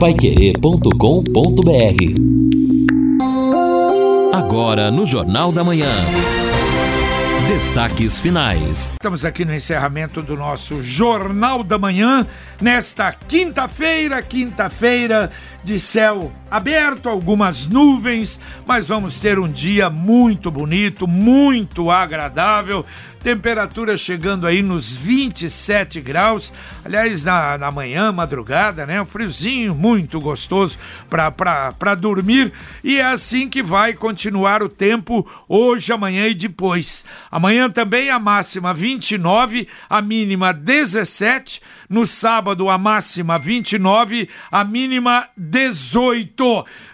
paiquerê.com.br 0.00 0.94
Agora 4.32 4.90
no 4.90 5.04
Jornal 5.04 5.52
da 5.52 5.62
Manhã. 5.62 5.90
Destaques 7.46 8.18
finais. 8.18 8.90
Estamos 8.92 9.26
aqui 9.26 9.44
no 9.44 9.54
encerramento 9.54 10.22
do 10.22 10.38
nosso 10.38 10.80
Jornal 10.80 11.62
da 11.62 11.76
Manhã, 11.76 12.26
nesta 12.62 13.12
quinta-feira, 13.12 14.22
quinta-feira 14.22 15.30
de 15.62 15.78
céu 15.78 16.32
aberto, 16.50 17.08
algumas 17.08 17.66
nuvens, 17.66 18.40
mas 18.66 18.88
vamos 18.88 19.20
ter 19.20 19.38
um 19.38 19.50
dia 19.50 19.88
muito 19.88 20.50
bonito, 20.50 21.06
muito 21.06 21.90
agradável. 21.90 22.84
Temperatura 23.22 23.98
chegando 23.98 24.46
aí 24.46 24.62
nos 24.62 24.96
27 24.96 26.00
graus. 26.00 26.54
Aliás, 26.82 27.22
na, 27.22 27.58
na 27.58 27.70
manhã, 27.70 28.10
madrugada, 28.10 28.86
né? 28.86 29.02
Um 29.02 29.04
friozinho 29.04 29.74
muito 29.74 30.18
gostoso 30.18 30.78
para 31.06 31.94
dormir. 31.94 32.50
E 32.82 32.96
é 32.98 33.04
assim 33.04 33.46
que 33.46 33.62
vai 33.62 33.92
continuar 33.92 34.62
o 34.62 34.70
tempo 34.70 35.30
hoje, 35.46 35.92
amanhã 35.92 36.28
e 36.28 36.34
depois. 36.34 37.04
Amanhã 37.30 37.68
também 37.68 38.08
a 38.08 38.18
máxima 38.18 38.72
29, 38.72 39.68
a 39.88 40.00
mínima 40.00 40.54
17. 40.54 41.60
No 41.90 42.06
sábado, 42.06 42.70
a 42.70 42.78
máxima 42.78 43.36
29, 43.36 44.30
a 44.50 44.64
mínima 44.64 45.28
18. 45.36 46.39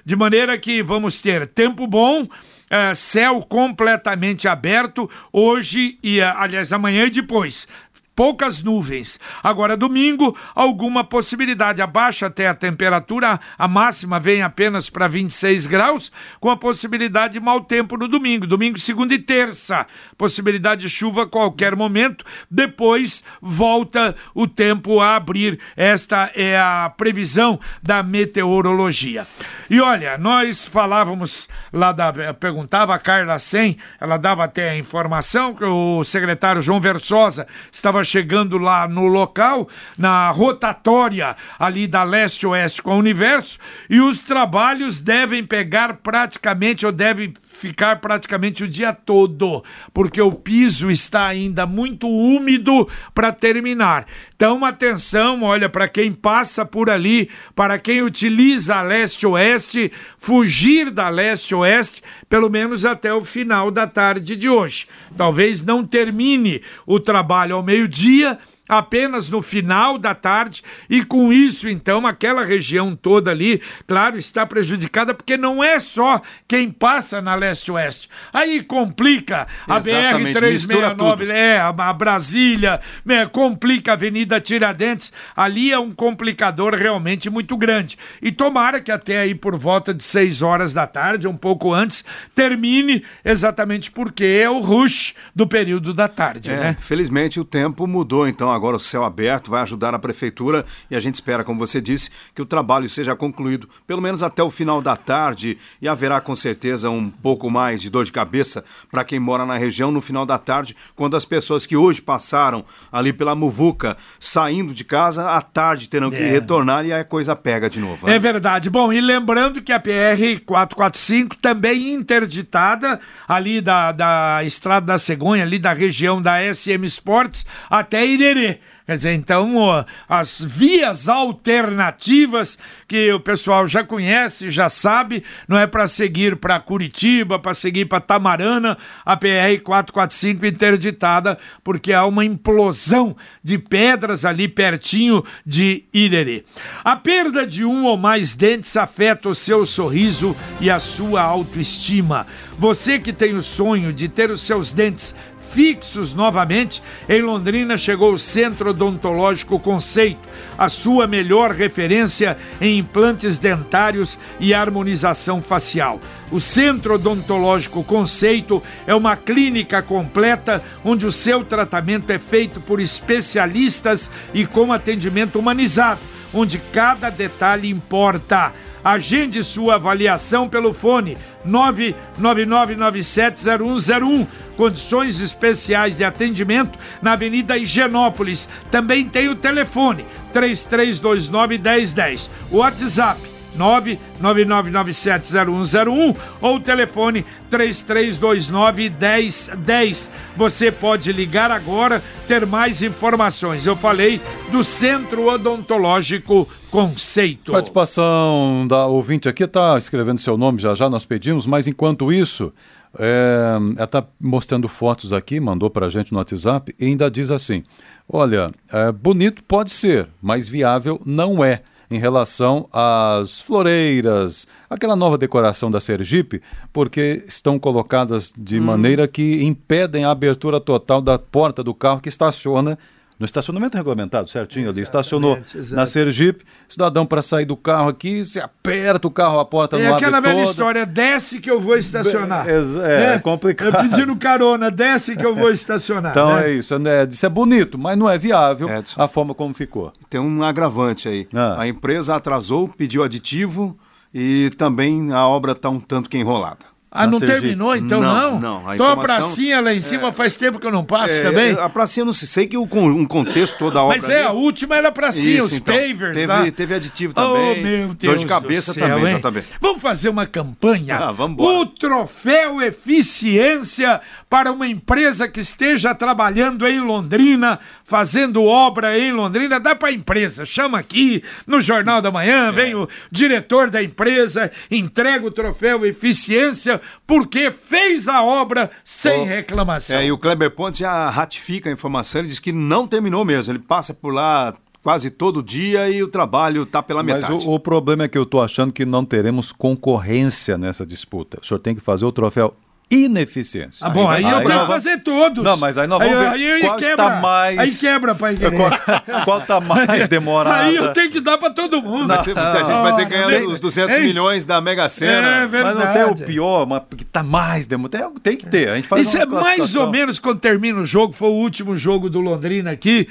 De 0.05 0.17
maneira 0.17 0.59
que 0.59 0.83
vamos 0.83 1.21
ter 1.21 1.47
tempo 1.47 1.87
bom. 1.87 2.27
É, 2.69 2.95
céu 2.95 3.43
completamente 3.49 4.49
aberto 4.49 5.09
hoje 5.33 6.01
e, 6.03 6.21
aliás, 6.21 6.73
amanhã 6.73 7.05
e 7.05 7.11
depois 7.11 7.69
poucas 8.17 8.63
nuvens. 8.63 9.21
Agora, 9.43 9.77
domingo, 9.77 10.37
alguma 10.55 11.05
possibilidade. 11.05 11.83
Abaixa 11.83 12.27
até 12.27 12.49
a 12.49 12.55
temperatura, 12.55 13.39
a 13.59 13.69
máxima 13.69 14.19
vem 14.19 14.41
apenas 14.41 14.89
para 14.89 15.07
26 15.07 15.67
graus, 15.67 16.11
com 16.41 16.49
a 16.49 16.57
possibilidade 16.57 17.35
de 17.35 17.41
mau 17.41 17.61
tempo 17.61 17.99
no 17.99 18.09
domingo. 18.09 18.47
Domingo, 18.47 18.79
segunda 18.81 19.13
e 19.13 19.19
terça. 19.19 19.87
Possibilidade 20.17 20.81
de 20.83 20.89
chuva 20.89 21.25
a 21.25 21.27
qualquer 21.27 21.77
momento. 21.77 22.25
Depois 22.51 23.23
volta 23.41 24.17
o 24.35 24.47
tempo 24.49 24.99
a 25.01 25.17
abrir. 25.17 25.61
Esta 25.77 26.31
é 26.35 26.59
a 26.59 26.91
previsão 26.97 27.61
da 27.83 28.03
meteorologia. 28.03 29.27
E 29.69 29.79
olha, 29.79 30.17
nós 30.17 30.67
falávamos 30.67 31.49
lá 31.71 31.93
da. 31.93 32.07
Perguntava 32.33 32.95
a 32.95 32.99
Carla 32.99 33.39
Sen, 33.39 33.77
ela 34.01 34.17
dava 34.17 34.45
até 34.45 34.71
a 34.71 34.77
informação 34.77 35.55
que 35.55 35.65
o 35.65 36.03
secretário 36.03 36.63
João 36.63 36.81
Versosa 36.81 37.47
estava 37.71 38.06
chegando 38.07 38.57
lá 38.57 38.89
no 38.89 39.07
local, 39.07 39.69
na 39.99 40.31
rotatória 40.31 41.37
ali 41.59 41.87
da 41.87 42.03
leste-oeste 42.03 42.83
com 42.83 42.97
o 42.97 42.99
universo, 42.99 43.59
e 43.91 44.01
os 44.01 44.23
trabalhos 44.23 45.01
devem 45.01 45.45
pegar 45.45 45.99
praticamente, 45.99 46.87
ou 46.87 46.93
devem 46.93 47.35
ficar 47.57 48.01
praticamente 48.01 48.63
o 48.63 48.69
dia 48.69 48.93
todo, 48.93 49.65
porque 49.93 50.21
o 50.21 50.33
piso 50.33 50.91
está 50.91 51.27
ainda 51.27 51.67
muito 51.67 52.09
úmido 52.09 52.89
para 53.15 53.33
terminar. 53.33 54.07
Então, 54.35 54.65
atenção, 54.65 55.43
olha, 55.43 55.69
para 55.69 55.89
quem 55.89 56.13
passa 56.13 56.65
por 56.65 56.91
ali, 56.91 57.31
para 57.55 57.79
quem 57.79 58.03
utiliza 58.03 58.77
a 58.77 58.83
leste-oeste, 58.83 59.91
fugir 60.19 60.91
da 60.91 61.09
leste-oeste, 61.09 62.03
pelo 62.29 62.51
menos 62.51 62.85
até 62.85 63.13
o 63.13 63.25
final 63.25 63.71
da 63.71 63.87
tarde 63.87 64.37
de 64.37 64.49
hoje. 64.49 64.87
Talvez 65.17 65.65
não 65.65 65.85
termine 65.85 66.63
o 66.87 67.01
trabalho 67.01 67.57
ao 67.57 67.63
meio-dia 67.63 68.39
apenas 68.69 69.29
no 69.29 69.41
final 69.41 69.99
da 69.99 70.15
tarde 70.15 70.63
e 70.89 71.05
com 71.05 71.33
isso 71.33 71.69
então 71.69 72.07
aquela 72.07 72.45
região 72.45 72.95
toda 72.97 73.31
ali, 73.31 73.61
claro, 73.87 74.17
está 74.17 74.45
prejudicada 74.45 75.15
porque 75.15 75.37
não 75.37 75.63
é 75.63 75.79
só 75.79 76.21
quem 76.49 76.71
passa 76.71 77.21
na 77.21 77.35
leste-oeste. 77.35 78.09
Aí 78.33 78.63
complica 78.63 79.47
a 79.67 79.79
BR 79.81 80.33
369, 80.33 81.31
é, 81.31 81.59
a, 81.59 81.69
a 81.69 81.93
Brasília, 81.93 82.81
né, 83.05 83.27
complica 83.27 83.93
a 83.93 83.95
Avenida 83.95 84.41
Tiradentes, 84.41 85.13
ali 85.37 85.73
é 85.73 85.79
um 85.79 85.93
complicador 85.93 86.75
realmente 86.75 87.31
muito 87.31 87.57
grande. 87.57 87.99
E 88.21 88.31
tomara 88.33 88.81
que 88.81 88.91
até 88.91 89.19
aí 89.21 89.35
por 89.35 89.57
volta 89.57 89.93
de 89.95 90.03
6 90.03 90.43
horas 90.43 90.73
da 90.73 90.87
tarde, 90.87 91.29
um 91.29 91.37
pouco 91.37 91.73
antes, 91.73 92.05
termine 92.35 93.05
exatamente 93.25 93.91
porque 93.91 94.25
é 94.25 94.49
o 94.49 94.61
rush 94.61 95.15
do 95.35 95.47
período 95.47 95.93
da 95.95 96.09
tarde, 96.09 96.51
é, 96.51 96.57
né? 96.57 96.77
Felizmente 96.81 97.39
o 97.41 97.45
tempo 97.45 97.87
mudou 97.87 98.27
então 98.27 98.51
agora 98.57 98.77
o 98.77 98.81
céu 98.81 99.05
aberto, 99.05 99.51
vai 99.51 99.63
ajudar 99.63 99.95
a 99.95 99.99
prefeitura 99.99 100.65
e 100.91 100.97
a 100.97 101.01
gente 101.01 101.15
espera, 101.15 101.45
como 101.45 101.59
você 101.59 101.81
disse, 101.81 102.11
que 102.35 102.43
o 102.43 102.47
trabalho 102.47 102.89
seja 102.89 103.15
concluído 103.15 103.69
pelo 103.87 104.03
menos 104.03 104.23
até 104.23 104.43
o 104.43 104.51
final 104.51 104.83
da 104.83 104.97
tarde 104.97 105.59
e 105.81 105.89
haverá 105.89 106.21
com 106.21 106.35
certeza 106.35 106.91
um 106.91 107.11
pouco 107.11 107.51
mais 107.51 107.81
de 107.81 107.91
dor 107.91 108.05
de 108.05 108.13
cabeça 108.13 108.65
para 108.91 109.05
quem 109.05 109.21
mora 109.21 109.45
na 109.45 109.57
região 109.57 109.91
no 109.91 110.01
final 110.01 110.25
da 110.25 110.39
tarde, 110.39 110.77
quando 110.95 111.17
as 111.17 111.25
pessoas 111.25 111.67
que 111.67 111.77
hoje 111.77 112.01
passaram 112.01 112.65
ali 112.91 113.13
pela 113.13 113.35
Muvuca 113.35 113.97
saindo 114.19 114.75
de 114.75 114.85
casa, 114.85 115.31
à 115.31 115.41
tarde 115.41 115.89
terão 115.89 116.11
que 116.11 116.17
é. 116.17 116.31
retornar 116.31 116.85
e 116.87 116.93
a 116.93 117.05
coisa 117.05 117.37
pega 117.37 117.69
de 117.69 117.81
novo. 117.81 118.07
Né? 118.07 118.17
É 118.17 118.19
verdade. 118.19 118.71
Bom, 118.71 118.93
e 118.93 119.01
lembrando 119.01 119.63
que 119.63 119.73
a 119.73 119.81
PR 119.81 120.41
445 120.45 121.37
também 121.37 121.93
interditada 121.93 123.01
ali 123.29 123.61
da, 123.61 123.93
da 123.93 124.41
Estrada 124.45 124.87
da 124.87 124.99
Cegonha, 124.99 125.43
ali 125.43 125.59
da 125.59 125.73
região 125.73 126.23
da 126.23 126.39
SM 126.55 126.85
Sports 126.85 127.45
até 127.69 128.07
Irerê. 128.07 128.46
Quer 128.87 128.95
dizer, 128.95 129.15
então, 129.15 129.85
as 130.09 130.41
vias 130.41 131.09
alternativas 131.09 132.57
que 132.87 133.13
o 133.13 133.19
pessoal 133.19 133.67
já 133.67 133.83
conhece, 133.83 134.49
já 134.49 134.69
sabe, 134.69 135.25
não 135.49 135.59
é 135.59 135.67
para 135.67 135.89
seguir 135.89 136.37
para 136.37 136.61
Curitiba, 136.61 137.37
para 137.37 137.53
seguir 137.53 137.87
para 137.87 138.01
Tamarana, 138.01 138.79
a 139.05 139.17
PR 139.17 139.61
445 139.65 140.47
interditada, 140.47 141.37
porque 141.65 141.93
há 141.93 142.07
uma 142.07 142.25
implosão 142.25 143.17
de 143.43 143.59
pedras 143.59 144.25
ali 144.25 144.47
pertinho 144.47 145.25
de 145.45 145.83
Irerê. 145.93 146.45
A 146.85 146.95
perda 146.95 147.45
de 147.45 147.65
um 147.65 147.87
ou 147.87 147.97
mais 147.97 148.37
dentes 148.37 148.77
afeta 148.77 149.29
o 149.29 149.35
seu 149.35 149.67
sorriso 149.67 150.37
e 150.61 150.71
a 150.71 150.79
sua 150.79 151.23
autoestima. 151.23 152.25
Você 152.59 152.99
que 153.01 153.13
tem 153.13 153.35
o 153.35 153.43
sonho 153.43 153.93
de 153.93 154.09
ter 154.09 154.31
os 154.31 154.43
seus 154.43 154.73
dentes 154.73 155.15
fixos 155.53 156.13
novamente, 156.13 156.83
em 157.09 157.23
Londrina 157.23 157.77
chegou 157.77 158.13
o 158.13 158.19
Centro 158.19 158.71
Odontológico 158.71 159.59
Conceito, 159.59 160.21
a 160.59 160.69
sua 160.69 161.07
melhor 161.07 161.53
referência 161.53 162.37
em 162.61 162.79
implantes 162.79 163.39
dentários 163.39 164.19
e 164.39 164.53
harmonização 164.53 165.41
facial. 165.41 165.99
O 166.31 166.41
Centro 166.41 166.95
Odontológico 166.95 167.83
Conceito 167.85 168.63
é 168.87 168.95
uma 168.95 169.17
clínica 169.17 169.83
completa 169.83 170.63
onde 170.85 171.07
o 171.07 171.13
seu 171.13 171.45
tratamento 171.45 172.11
é 172.11 172.19
feito 172.19 172.61
por 172.61 172.81
especialistas 172.81 174.11
e 174.35 174.45
com 174.45 174.73
atendimento 174.73 175.39
humanizado, 175.39 176.01
onde 176.35 176.59
cada 176.59 177.09
detalhe 177.11 177.71
importa. 177.71 178.53
Agende 178.85 179.43
sua 179.43 179.75
avaliação 179.75 180.49
pelo 180.49 180.73
fone 180.73 181.19
999970101. 181.45 184.27
Condições 184.57 185.21
especiais 185.21 185.97
de 185.97 186.05
atendimento 186.05 186.79
na 187.03 187.13
Avenida 187.13 187.59
Higienópolis. 187.59 188.49
Também 188.71 189.09
tem 189.09 189.29
o 189.29 189.37
telefone 189.37 190.05
3329 190.33 191.59
1010. 191.59 192.31
O 192.51 192.59
WhatsApp 192.59 193.37
999970101 193.57 196.17
ou 196.41 196.57
o 196.57 196.61
telefone 196.61 197.25
3329 197.51 198.91
1010. 198.91 200.11
Você 200.37 200.71
pode 200.71 201.11
ligar 201.13 201.51
agora, 201.51 202.01
ter 202.29 202.47
mais 202.47 202.83
informações. 202.83 203.67
Eu 203.67 203.75
falei 203.75 204.21
do 204.51 204.63
Centro 204.63 205.27
Odontológico 205.29 206.47
Conceito. 206.71 207.51
Participação 207.53 208.67
da 208.69 208.85
ouvinte 208.87 209.27
aqui 209.29 209.45
está 209.45 209.79
escrevendo 209.79 210.21
seu 210.21 210.37
nome 210.37 210.61
já 210.61 210.75
já, 210.75 210.91
nós 210.91 211.07
pedimos, 211.07 211.47
mas 211.47 211.67
enquanto 211.67 212.13
isso, 212.13 212.53
é, 212.99 213.57
ela 213.77 213.85
está 213.85 214.05
mostrando 214.21 214.69
fotos 214.69 215.13
aqui, 215.13 215.39
mandou 215.41 215.71
para 215.71 215.87
a 215.87 215.89
gente 215.89 216.13
no 216.13 216.19
WhatsApp 216.19 216.75
e 216.79 216.87
ainda 216.87 217.11
diz 217.11 217.31
assim: 217.31 217.63
olha, 218.09 218.51
é, 218.73 218.93
bonito 218.93 219.43
pode 219.45 219.71
ser, 219.71 220.09
mas 220.21 220.49
viável 220.49 221.01
não 221.05 221.45
é 221.45 221.63
em 221.91 221.99
relação 221.99 222.69
às 222.73 223.41
floreiras, 223.41 224.47
aquela 224.69 224.97
nova 224.97 225.17
decoração 225.17 225.71
da 225.71 225.81
Sergipe, 225.81 226.43
porque 226.73 227.25
estão 227.29 227.59
colocadas 227.59 228.33
de 228.37 228.59
hum. 228.59 228.65
maneira 228.65 229.07
que 229.07 229.43
impedem 229.45 230.05
a 230.05 230.11
abertura 230.11 230.61
total 230.61 231.01
da 231.01 231.19
porta 231.19 231.63
do 231.63 231.73
carro 231.73 232.01
que 232.01 232.09
estaciona 232.09 232.77
no 233.19 233.25
estacionamento 233.25 233.77
regulamentado, 233.77 234.29
certinho 234.29 234.69
ali. 234.69 234.83
Estacionou 234.83 235.39
exato. 235.55 235.75
na 235.75 235.87
Sergipe, 235.87 236.45
cidadão 236.69 237.07
para 237.07 237.23
sair 237.23 237.47
do 237.47 237.57
carro 237.57 237.89
aqui, 237.89 238.25
você 238.25 238.41
aperta 238.41 239.09
o 239.09 239.11
carro, 239.11 239.39
a 239.39 239.45
porta 239.45 239.77
É 239.77 239.85
não 239.85 239.95
abre 239.95 240.05
aquela 240.05 240.21
velha 240.21 240.35
toda. 240.37 240.51
história, 240.51 240.87
desce 240.87 241.41
que 241.41 241.51
eu 241.51 241.59
vou 241.59 241.77
estacionar. 241.77 242.47
É, 242.49 242.53
é, 242.53 243.15
é 243.15 243.19
complicado. 243.19 243.75
Eu 243.75 243.91
pedindo 243.91 244.15
carona, 244.17 244.71
desce 244.71 245.17
que 245.17 245.25
eu 245.25 245.35
vou 245.35 245.51
estacionar. 245.51 246.11
Então 246.11 246.37
né? 246.37 246.51
é 246.51 246.53
isso, 246.53 246.75
é, 246.75 247.05
isso 247.11 247.25
é 247.25 247.29
bonito, 247.29 247.79
mas 247.79 247.97
não 247.97 248.09
é 248.09 248.19
viável 248.19 248.69
Edson. 248.69 249.01
a 249.03 249.09
forma 249.09 249.35
como 249.35 249.55
ficou. 249.55 249.93
Tem 250.11 250.21
um 250.21 250.43
agravante 250.43 251.09
aí. 251.09 251.27
Ah. 251.35 251.63
A 251.63 251.69
empresa 251.69 252.15
atrasou, 252.15 252.69
pediu 252.69 253.03
aditivo 253.03 253.79
e 254.13 254.51
também 254.59 255.13
a 255.13 255.27
obra 255.27 255.53
está 255.53 255.71
um 255.71 255.81
tanto 255.81 256.11
que 256.11 256.19
enrolada. 256.19 256.76
Ah, 257.03 257.07
não 257.07 257.19
terminou 257.21 257.75
então 257.77 258.01
Não, 258.01 258.33
não? 258.33 258.41
não, 258.41 258.69
a 258.69 258.75
Então 258.75 258.87
a 258.89 258.97
pracinha 258.97 259.61
lá 259.61 259.73
em 259.75 259.79
cima 259.81 260.13
faz 260.13 260.37
tempo 260.37 260.59
que 260.59 260.67
eu 260.67 260.73
não 260.73 260.85
passo 260.85 261.15
É, 261.15 261.23
também? 261.23 261.53
A 261.59 261.69
pracinha, 261.69 262.05
não 262.05 262.13
sei, 262.13 262.27
sei 262.29 262.47
que 262.47 262.57
o, 262.57 262.63
um 262.65 263.05
contexto 263.05 263.59
toda 263.59 263.79
a 263.79 263.85
obra. 263.85 263.97
Mas 263.97 264.09
é, 264.09 264.19
ali- 264.19 264.27
a 264.27 264.33
última 264.33 264.77
era 264.77 264.89
a 264.89 264.93
pracinha, 264.93 265.39
Isso, 265.39 265.47
os 265.47 265.53
então. 265.55 265.75
pavers 265.75 266.15
teve, 266.15 266.27
lá. 266.27 266.51
Teve 266.51 266.75
aditivo 266.75 267.13
Oh, 267.17 267.21
também. 267.21 267.63
meu 267.63 267.89
Deus 267.95 268.15
Dor 268.15 268.19
de 268.19 268.27
cabeça 268.27 268.73
do 268.73 268.75
céu, 268.75 268.89
também, 268.97 269.15
hein? 269.15 269.21
JB. 269.21 269.43
Vamos 269.61 269.83
fazer 269.83 270.09
uma 270.09 270.27
campanha. 270.27 270.97
Ah, 270.97 271.13
vamos 271.13 271.33
embora. 271.35 271.57
o 271.59 271.67
troféu 271.67 272.61
eficiência 272.63 274.01
para 274.29 274.51
uma 274.53 274.67
empresa 274.67 275.29
que 275.29 275.41
esteja 275.41 275.95
trabalhando 275.95 276.67
em 276.67 276.81
Londrina, 276.81 277.59
fazendo 277.85 278.45
obra 278.45 278.99
em 278.99 279.13
Londrina. 279.13 279.61
Dá 279.61 279.75
para 279.75 279.89
a 279.89 279.93
empresa, 279.93 280.45
chama 280.45 280.79
aqui 280.79 281.23
no 281.47 281.61
Jornal 281.61 282.03
da 282.03 282.09
É. 282.09 282.13
Manhã, 282.13 282.51
vem 282.53 282.75
o 282.75 282.89
diretor 283.11 283.71
da 283.71 283.83
empresa, 283.83 284.51
entrega 284.71 285.27
o 285.27 285.31
troféu 285.31 285.85
eficiência 285.87 286.81
porque 287.07 287.51
fez 287.51 288.09
a 288.09 288.23
obra 288.23 288.71
sem 288.85 289.23
Oh. 289.23 289.25
reclamação. 289.25 289.99
É, 289.99 290.07
e 290.07 290.13
o 290.13 290.19
Kleber 290.19 290.51
Pontes 290.51 290.81
já 290.81 291.09
ratifica 291.11 291.69
a 291.69 291.73
informação, 291.73 292.21
ele 292.21 292.29
diz 292.29 292.39
que 292.41 292.53
não 292.53 292.87
terminou 292.87 293.25
mesmo. 293.25 293.53
Ele 293.53 293.59
passa 293.59 293.93
por 293.95 294.13
lá 294.13 294.55
quase 294.83 295.11
todo 295.11 295.43
dia 295.43 295.89
e 295.91 296.03
o 296.03 296.09
trabalho 296.09 296.63
está 296.63 296.81
pela 296.83 297.03
Mas 297.03 297.17
metade. 297.29 297.47
o, 297.47 297.53
o 297.55 297.59
problema 297.61 298.05
é 298.05 298.09
que 298.09 298.17
eu 298.17 298.23
estou 298.23 298.41
achando 298.43 298.73
que 298.73 298.85
não 298.85 299.05
teremos 299.05 299.51
concorrência 299.53 300.57
nessa 300.57 300.85
disputa. 300.87 301.39
O 301.43 301.45
senhor 301.45 301.59
tem 301.61 301.75
que 301.75 301.81
fazer 301.81 302.05
o 302.07 302.13
troféu 302.13 302.55
ineficiência. 302.91 303.85
Ah, 303.85 303.91
bom, 303.91 304.09
aí, 304.09 304.23
vai 304.23 304.33
eu 304.33 304.47
tenho 304.47 304.61
que 304.61 304.67
fazer 304.67 305.03
todos. 305.03 305.43
Não, 305.43 305.57
mas 305.57 305.77
aí 305.77 305.87
nós 305.89 305.99
vamos 305.99 306.19
ver 306.19 306.27
aí 306.29 306.61
qual 306.61 306.77
quebra, 306.77 306.91
está 307.05 307.21
mais- 307.21 307.59
Aí 307.59 307.75
quebra, 307.75 308.15
pai. 308.15 308.37
Qual, 308.37 309.25
qual 309.25 309.41
tá 309.41 309.61
mais 309.61 310.07
demorada? 310.09 310.57
Aí 310.65 310.77
eu 310.77 310.93
tenho 310.93 311.11
que 311.11 311.21
dar 311.21 311.37
pra 311.37 311.51
todo 311.51 311.83
mundo. 311.83 312.09
Ter- 312.23 312.35
muita 312.35 312.65
gente 312.65 312.81
vai 312.83 312.97
ter 312.97 313.07
que 313.07 313.11
ganhar 313.11 313.43
os 313.49 313.59
200 313.59 313.97
hein? 313.97 314.03
milhões 314.05 314.45
da 314.45 314.61
Mega 314.61 314.89
Sena. 314.89 315.43
É 315.43 315.47
verdade. 315.47 315.77
Mas 315.79 315.85
não 315.87 315.93
tem 315.93 316.05
o 316.25 316.27
pior, 316.27 316.67
mas 316.67 316.83
que 316.97 317.05
tá 317.05 317.23
mais 317.23 317.67
demorado. 317.67 318.21
Tem, 318.21 318.33
tem 318.33 318.37
que 318.37 318.47
ter. 318.47 318.69
A 318.69 318.77
gente 318.77 318.87
faz 318.87 319.07
Isso 319.07 319.19
é 319.19 319.27
mais 319.27 319.75
ou 319.75 319.91
menos 319.91 320.19
quando 320.19 320.39
termina 320.39 320.81
o 320.81 320.85
jogo, 320.87 321.13
foi 321.13 321.29
o 321.29 321.33
último 321.33 321.75
jogo 321.75 322.09
do 322.09 322.21
Londrina 322.21 322.71
aqui. 322.71 323.09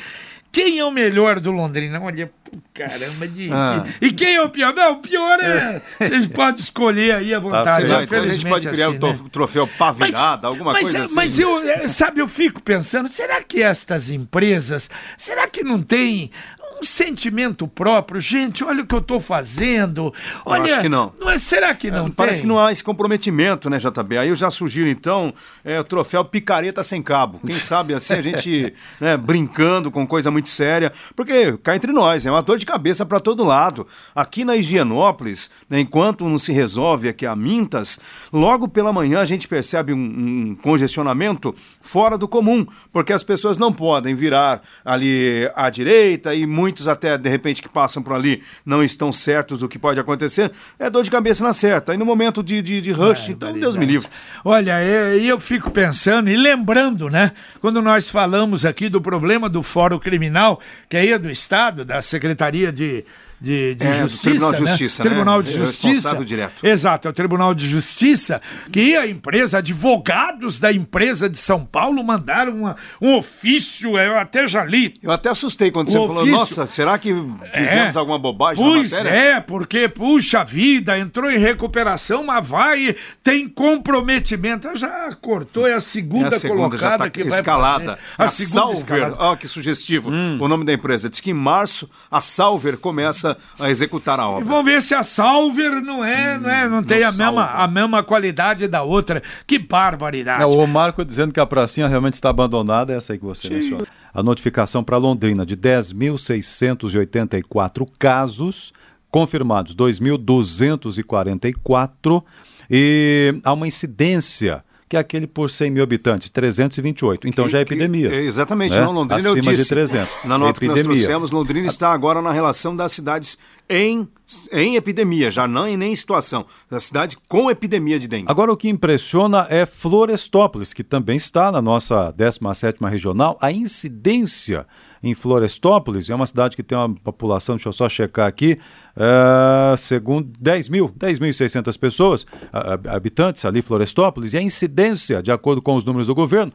Quem 0.55 0.79
é 0.79 0.85
o 0.85 0.89
melhor 0.89 1.41
do 1.41 1.51
Londrina? 1.51 2.01
Olha, 2.01 2.31
caramba, 2.73 3.27
de... 3.27 3.49
Ah. 3.51 3.83
E 3.99 4.09
quem 4.09 4.35
é 4.35 4.41
o 4.41 4.49
pior? 4.49 4.73
Não, 4.73 4.93
o 4.93 4.97
pior 4.99 5.37
é. 5.41 5.81
Vocês 5.99 6.25
podem 6.27 6.61
escolher 6.61 7.15
aí 7.15 7.33
à 7.33 7.39
vontade. 7.41 7.85
Sei 7.85 7.93
lá, 7.93 8.03
então 8.05 8.21
a 8.21 8.29
gente 8.29 8.47
pode 8.47 8.69
criar 8.69 8.87
assim, 8.87 8.97
o 8.97 9.01
né? 9.01 9.19
troféu 9.33 9.67
pá 9.67 9.91
virada, 9.91 10.47
alguma 10.47 10.71
mas, 10.71 10.83
coisa 10.83 11.03
assim. 11.03 11.13
Mas 11.13 11.37
eu, 11.37 11.59
é, 11.59 11.85
sabe, 11.89 12.21
eu 12.21 12.27
fico 12.29 12.61
pensando, 12.61 13.09
será 13.09 13.43
que 13.43 13.61
estas 13.61 14.09
empresas, 14.09 14.89
será 15.17 15.45
que 15.45 15.61
não 15.61 15.81
tem 15.81 16.31
um 16.79 16.83
sentimento 16.83 17.67
próprio? 17.67 18.19
Gente, 18.19 18.63
olha 18.63 18.83
o 18.83 18.85
que 18.85 18.93
eu 18.93 18.99
estou 18.99 19.19
fazendo. 19.19 20.13
Olha, 20.45 20.73
acho 20.73 20.81
que 20.81 20.89
não. 20.89 21.13
é, 21.27 21.37
será 21.37 21.73
que 21.73 21.89
não 21.89 21.99
É, 21.99 22.03
tem? 22.03 22.11
Parece 22.11 22.41
que 22.41 22.47
não 22.47 22.59
há 22.59 22.71
esse 22.71 22.83
comprometimento, 22.83 23.69
né, 23.69 23.77
JB? 23.77 24.17
Aí 24.17 24.29
eu 24.29 24.35
já 24.35 24.51
sugiro, 24.51 24.89
então, 24.89 25.33
é, 25.63 25.79
o 25.79 25.83
troféu 25.83 26.23
picareta 26.25 26.83
sem 26.83 27.01
cabo. 27.01 27.39
Quem 27.45 27.55
sabe 27.55 27.93
assim 27.93 28.13
a 28.13 28.21
gente 28.21 28.73
né, 28.99 29.15
brincando 29.17 29.89
com 29.89 30.05
coisa 30.05 30.29
muito 30.29 30.49
séria. 30.49 30.91
Porque, 31.15 31.57
cá 31.63 31.75
entre 31.75 31.91
nós, 31.91 32.25
é 32.25 32.31
uma 32.31 32.41
dor 32.41 32.57
de 32.57 32.65
cabeça 32.65 33.05
para 33.05 33.19
todo 33.19 33.43
lado. 33.43 33.87
Aqui 34.13 34.43
na 34.43 34.55
Higienópolis, 34.55 35.49
né, 35.69 35.79
enquanto 35.79 36.27
não 36.27 36.37
se 36.37 36.51
resolve 36.51 37.07
aqui 37.07 37.25
a 37.25 37.35
Mintas, 37.35 37.99
logo 38.31 38.67
pela 38.67 38.91
manhã 38.93 39.19
a 39.19 39.25
gente 39.25 39.47
percebe 39.47 39.93
um, 39.93 39.97
um 39.97 40.55
congestionamento 40.61 41.55
fora 41.81 42.17
do 42.17 42.27
comum. 42.27 42.65
Porque 42.91 43.13
as 43.13 43.23
pessoas 43.23 43.57
não 43.57 43.71
podem 43.71 44.15
virar 44.15 44.61
ali 44.83 45.49
à 45.55 45.69
direita 45.69 46.33
e 46.35 46.45
muitos 46.65 46.87
até, 46.87 47.15
de 47.15 47.29
repente, 47.29 47.61
que 47.61 47.69
passam 47.69 48.01
por 48.01 48.13
ali 48.13 48.41
não 48.65 48.83
estão 48.83 49.11
certos 49.11 49.59
do 49.59 49.69
que 49.69 49.77
pode 49.77 49.99
acontecer. 49.99 50.51
É 50.79 50.89
dor 50.89 51.03
de 51.03 51.11
cabeça 51.11 51.43
na 51.43 51.53
certa. 51.53 51.91
Aí 51.91 51.97
no 51.97 52.05
momento 52.05 52.41
de, 52.41 52.59
de, 52.59 52.81
de 52.81 52.91
rush, 52.91 53.29
então 53.29 53.53
Deus 53.53 53.77
me 53.77 53.85
livre. 53.85 54.09
Olha, 54.43 54.83
eu, 54.83 55.19
eu 55.21 55.39
fico 55.39 55.69
pensando 55.69 56.27
e 56.27 56.35
lembrando, 56.35 57.07
né? 57.07 57.33
Quando 57.61 57.83
nós 57.83 58.09
falamos 58.09 58.65
aqui 58.65 58.89
do 58.89 58.99
problema 58.99 59.47
do 59.47 59.61
Fórum 59.61 59.99
Criminal, 59.99 60.59
que 60.89 60.97
aí 60.97 61.11
é 61.11 61.19
do 61.19 61.29
Estado, 61.29 61.85
da 61.85 62.01
Secretaria 62.01 62.71
de, 62.71 63.05
de, 63.39 63.75
de 63.75 63.85
É, 63.85 63.91
Justiça. 63.91 64.21
Tribunal 64.29 64.53
de 64.53 64.61
né? 64.61 64.67
Justiça, 64.69 65.03
né? 65.03 65.09
Tribunal 65.09 65.41
de 65.43 65.49
É 65.49 65.53
Justiça. 65.53 65.87
responsável 65.89 66.23
direto. 66.25 66.65
Exato, 66.65 67.07
é 67.07 67.11
o 67.11 67.13
Tribunal 67.13 67.53
de 67.53 67.67
Justiça, 67.67 68.41
que 68.71 68.95
a 68.95 69.05
empresa, 69.07 69.57
advogados 69.59 70.59
da 70.59 70.71
empresa 70.71 71.29
de 71.29 71.37
São 71.37 71.65
Paulo 71.65 72.03
mandaram 72.03 72.53
uma- 72.53 72.75
um 73.01 73.15
ofício, 73.15 73.97
eu 73.97 74.17
até 74.17 74.47
já 74.47 74.63
li. 74.63 74.93
Eu 75.01 75.11
até 75.11 75.29
assustei 75.29 75.71
quando 75.71 75.91
você 75.91 75.97
O 75.97 76.07
falou, 76.07 76.23
ofício- 76.23 76.37
nossa, 76.39 76.67
será 76.67 76.97
que 76.97 77.13
fizemos 77.53 77.95
É. 77.95 77.99
alguma 77.99 78.17
bobagem 78.19 78.63
na 78.63 78.69
Pois 78.69 78.91
matéria? 78.91 79.09
é, 79.37 79.39
porque, 79.41 79.87
puxa 79.89 80.43
vida, 80.43 80.97
entrou 80.97 81.29
em 81.31 81.37
recuperação, 81.37 82.23
mas 82.23 82.47
vai, 82.47 82.95
tem 83.23 83.47
comprometimento. 83.49 84.75
Já 84.75 85.15
cortou, 85.21 85.67
é 85.67 85.73
a 85.73 85.79
segunda, 85.79 86.25
É 86.25 86.35
a 86.35 86.39
segunda 86.39 86.77
já 86.77 86.89
colocada 86.89 86.95
está 86.95 87.09
que 87.09 87.23
vai 87.23 87.39
escalada. 87.39 87.85
fazer. 87.97 87.99
A, 88.17 88.23
A 88.23 88.27
segunda 88.27 88.75
Salver, 88.75 89.13
ó 89.17 89.35
que 89.35 89.47
sugestivo, 89.47 90.09
Hum. 90.11 90.37
o 90.41 90.47
nome 90.47 90.65
da 90.65 90.73
empresa. 90.73 91.09
Diz 91.09 91.19
que 91.19 91.31
em 91.31 91.33
março 91.33 91.89
a 92.09 92.19
Salver 92.21 92.77
começa 92.77 93.24
a 93.59 93.69
executar 93.69 94.19
a 94.19 94.23
E 94.23 94.27
obra. 94.27 94.45
vamos 94.45 94.65
ver 94.65 94.81
se 94.81 94.93
a 94.93 95.03
Salver 95.03 95.81
não 95.81 96.03
é, 96.03 96.37
não, 96.37 96.49
é, 96.49 96.67
não 96.69 96.83
tem 96.83 97.03
a 97.03 97.11
mesma, 97.11 97.45
a 97.45 97.67
mesma 97.67 98.03
qualidade 98.03 98.67
da 98.67 98.83
outra. 98.83 99.21
Que 99.47 99.57
barbaridade. 99.59 100.41
É, 100.41 100.45
o 100.45 100.65
Marco 100.67 101.03
dizendo 101.05 101.33
que 101.33 101.39
a 101.39 101.45
pracinha 101.45 101.87
realmente 101.87 102.13
está 102.15 102.29
abandonada, 102.29 102.93
é 102.93 102.97
essa 102.97 103.13
aí 103.13 103.19
que 103.19 103.25
você 103.25 103.49
menciona. 103.49 103.85
A 104.13 104.21
notificação 104.23 104.83
para 104.83 104.97
Londrina 104.97 105.45
de 105.45 105.55
10.684 105.57 107.87
casos, 107.97 108.73
confirmados 109.11 109.75
2.244, 109.75 112.23
e 112.69 113.39
há 113.43 113.53
uma 113.53 113.67
incidência, 113.67 114.63
que 114.95 114.97
é 114.97 115.01
aquele 115.01 115.27
por 115.27 115.49
100 115.49 115.71
mil 115.71 115.83
habitantes, 115.83 116.29
328. 116.29 117.27
Então 117.27 117.49
já 117.49 117.59
é 117.59 117.65
Que- 117.65 117.73
epidemia. 117.73 118.09
é, 118.13 118.21
exatamente, 118.21 118.71
né? 118.73 118.81
não, 118.81 118.91
Londrina 118.93 119.27
eu 119.27 119.31
Acima 119.33 119.51
disse. 119.51 119.63
de 119.63 119.69
300. 119.69 120.09
Na 120.23 120.37
nota 120.37 120.59
que 120.59 120.67
nós 120.67 120.77
epidemia. 120.79 121.01
trouxemos, 121.03 121.31
Londrina 121.31 121.67
está 121.67 121.91
agora 121.91 122.21
na 122.21 122.31
relação 122.31 122.75
das 122.75 122.91
cidades 122.93 123.37
em, 123.69 124.07
em 124.51 124.75
epidemia, 124.75 125.29
já 125.29 125.47
não 125.47 125.67
em 125.67 125.75
nem 125.75 125.91
em 125.91 125.95
situação. 125.95 126.45
Da 126.69 126.79
cidade 126.79 127.17
com 127.27 127.49
epidemia 127.51 127.99
de 127.99 128.07
dengue. 128.07 128.25
Agora 128.31 128.51
o 128.53 128.57
que 128.57 128.69
impressiona 128.69 129.45
é 129.49 129.65
Florestópolis, 129.65 130.71
que 130.73 130.83
também 130.83 131.17
está 131.17 131.51
na 131.51 131.61
nossa 131.61 132.13
17ª 132.13 132.87
regional. 132.89 133.37
A 133.41 133.51
incidência 133.51 134.65
em 135.05 135.13
Florestópolis, 135.13 136.09
é 136.09 136.15
uma 136.15 136.25
cidade 136.25 136.55
que 136.55 136.63
tem 136.63 136.75
uma 136.77 136.89
população, 136.95 137.55
deixa 137.55 137.69
eu 137.69 137.73
só 137.73 137.87
checar 137.87 138.27
aqui, 138.27 138.57
é, 138.97 139.77
segundo 139.77 140.31
10 140.39 140.67
mil, 140.67 140.89
10.600 140.97 141.77
pessoas, 141.77 142.25
a- 142.51 142.73
habitantes 142.95 143.45
ali, 143.45 143.61
Florestópolis, 143.61 144.33
e 144.33 144.37
a 144.37 144.41
incidência, 144.41 145.21
de 145.21 145.31
acordo 145.31 145.61
com 145.61 145.75
os 145.75 145.85
números 145.85 146.07
do 146.07 146.15
governo, 146.15 146.51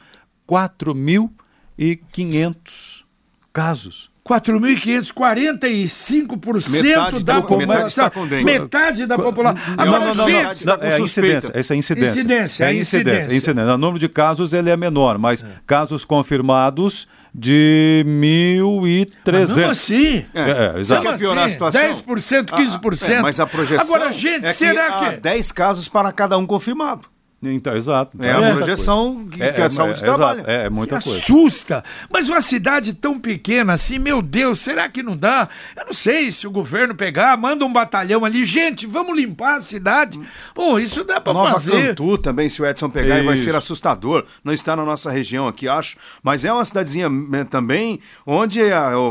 4.500 1.78 3.04
casos. 3.52 4.09
4.500, 4.30 5.12
45% 5.12 6.82
Metade 6.82 7.24
da 7.24 7.42
população. 7.42 8.04
metade. 8.04 8.44
Metade 8.44 9.06
da 9.06 9.18
população. 9.18 9.74
Não, 9.76 9.84
Agora, 9.84 10.04
não, 10.06 10.14
não, 10.14 10.24
gente, 10.26 10.64
não, 10.66 10.78
com 10.78 10.84
é 10.84 10.94
a 10.94 11.00
incidência, 11.00 11.50
essa 11.52 11.72
é 11.72 11.74
a 11.74 11.78
incidência. 11.78 12.10
Incidência, 12.12 12.64
é 12.64 12.66
a 12.66 12.70
é 12.70 12.74
incidência. 12.76 13.08
incidência. 13.08 13.32
é 13.32 13.36
incidência. 13.36 13.74
O 13.74 13.78
número 13.78 13.98
de 13.98 14.08
casos 14.08 14.52
ele 14.52 14.70
é 14.70 14.76
menor, 14.76 15.18
mas 15.18 15.44
casos 15.66 16.04
confirmados 16.04 17.08
de 17.34 18.04
1.300. 18.06 19.56
Não 19.56 19.70
assim. 19.70 20.24
É, 20.34 20.50
É, 20.50 20.72
Você 20.72 20.78
exato. 20.78 21.02
quer 21.02 21.18
piorar 21.18 21.44
a 21.44 21.46
assim, 21.46 21.52
situação? 21.52 21.82
10%, 21.82 22.50
15%. 22.50 23.08
Ah, 23.08 23.12
é, 23.14 23.22
mas 23.22 23.40
a 23.40 23.46
projeção 23.46 23.84
Agora, 23.84 24.10
gente, 24.12 24.46
é 24.46 24.52
será 24.52 24.98
que 25.00 25.10
que... 25.16 25.20
10 25.20 25.52
casos 25.52 25.88
para 25.88 26.12
cada 26.12 26.38
um 26.38 26.46
confirmado. 26.46 27.08
Então, 27.42 27.74
exato. 27.74 28.18
É 28.22 28.32
a 28.32 28.38
muita 28.38 28.56
projeção 28.56 29.26
que- 29.30 29.38
que 29.52 29.60
a 29.62 29.70
saúde 29.70 29.94
exato, 30.04 30.14
trabalha. 30.18 30.44
É, 30.46 30.66
é 30.66 30.70
muita 30.70 31.00
coisa. 31.00 31.18
Assusta. 31.18 31.82
Mas 32.12 32.28
uma 32.28 32.42
cidade 32.42 32.92
tão 32.92 33.18
pequena 33.18 33.72
assim, 33.72 33.98
meu 33.98 34.20
Deus, 34.20 34.60
será 34.60 34.86
que 34.90 35.02
não 35.02 35.16
dá? 35.16 35.48
Eu 35.74 35.86
não 35.86 35.94
sei 35.94 36.30
se 36.30 36.46
o 36.46 36.50
governo 36.50 36.94
pegar, 36.94 37.34
manda 37.38 37.64
um 37.64 37.72
batalhão 37.72 38.26
ali. 38.26 38.44
Gente, 38.44 38.86
vamos 38.86 39.16
limpar 39.16 39.56
a 39.56 39.60
cidade. 39.60 40.20
Pô, 40.54 40.78
isso 40.78 41.02
dá 41.02 41.18
pra 41.18 41.32
Nova 41.32 41.52
fazer. 41.52 41.88
Cantu 41.88 42.18
também, 42.18 42.48
se 42.50 42.60
o 42.60 42.66
Edson 42.66 42.90
pegar, 42.90 43.22
vai 43.24 43.34
Isso. 43.36 43.44
ser 43.44 43.54
assustador. 43.54 44.26
Não 44.44 44.52
está 44.52 44.76
na 44.76 44.84
nossa 44.84 45.10
região 45.10 45.48
aqui, 45.48 45.66
acho. 45.66 45.96
Mas 46.22 46.44
é 46.44 46.52
uma 46.52 46.64
cidadezinha 46.64 47.08
também, 47.48 48.00
onde 48.26 48.60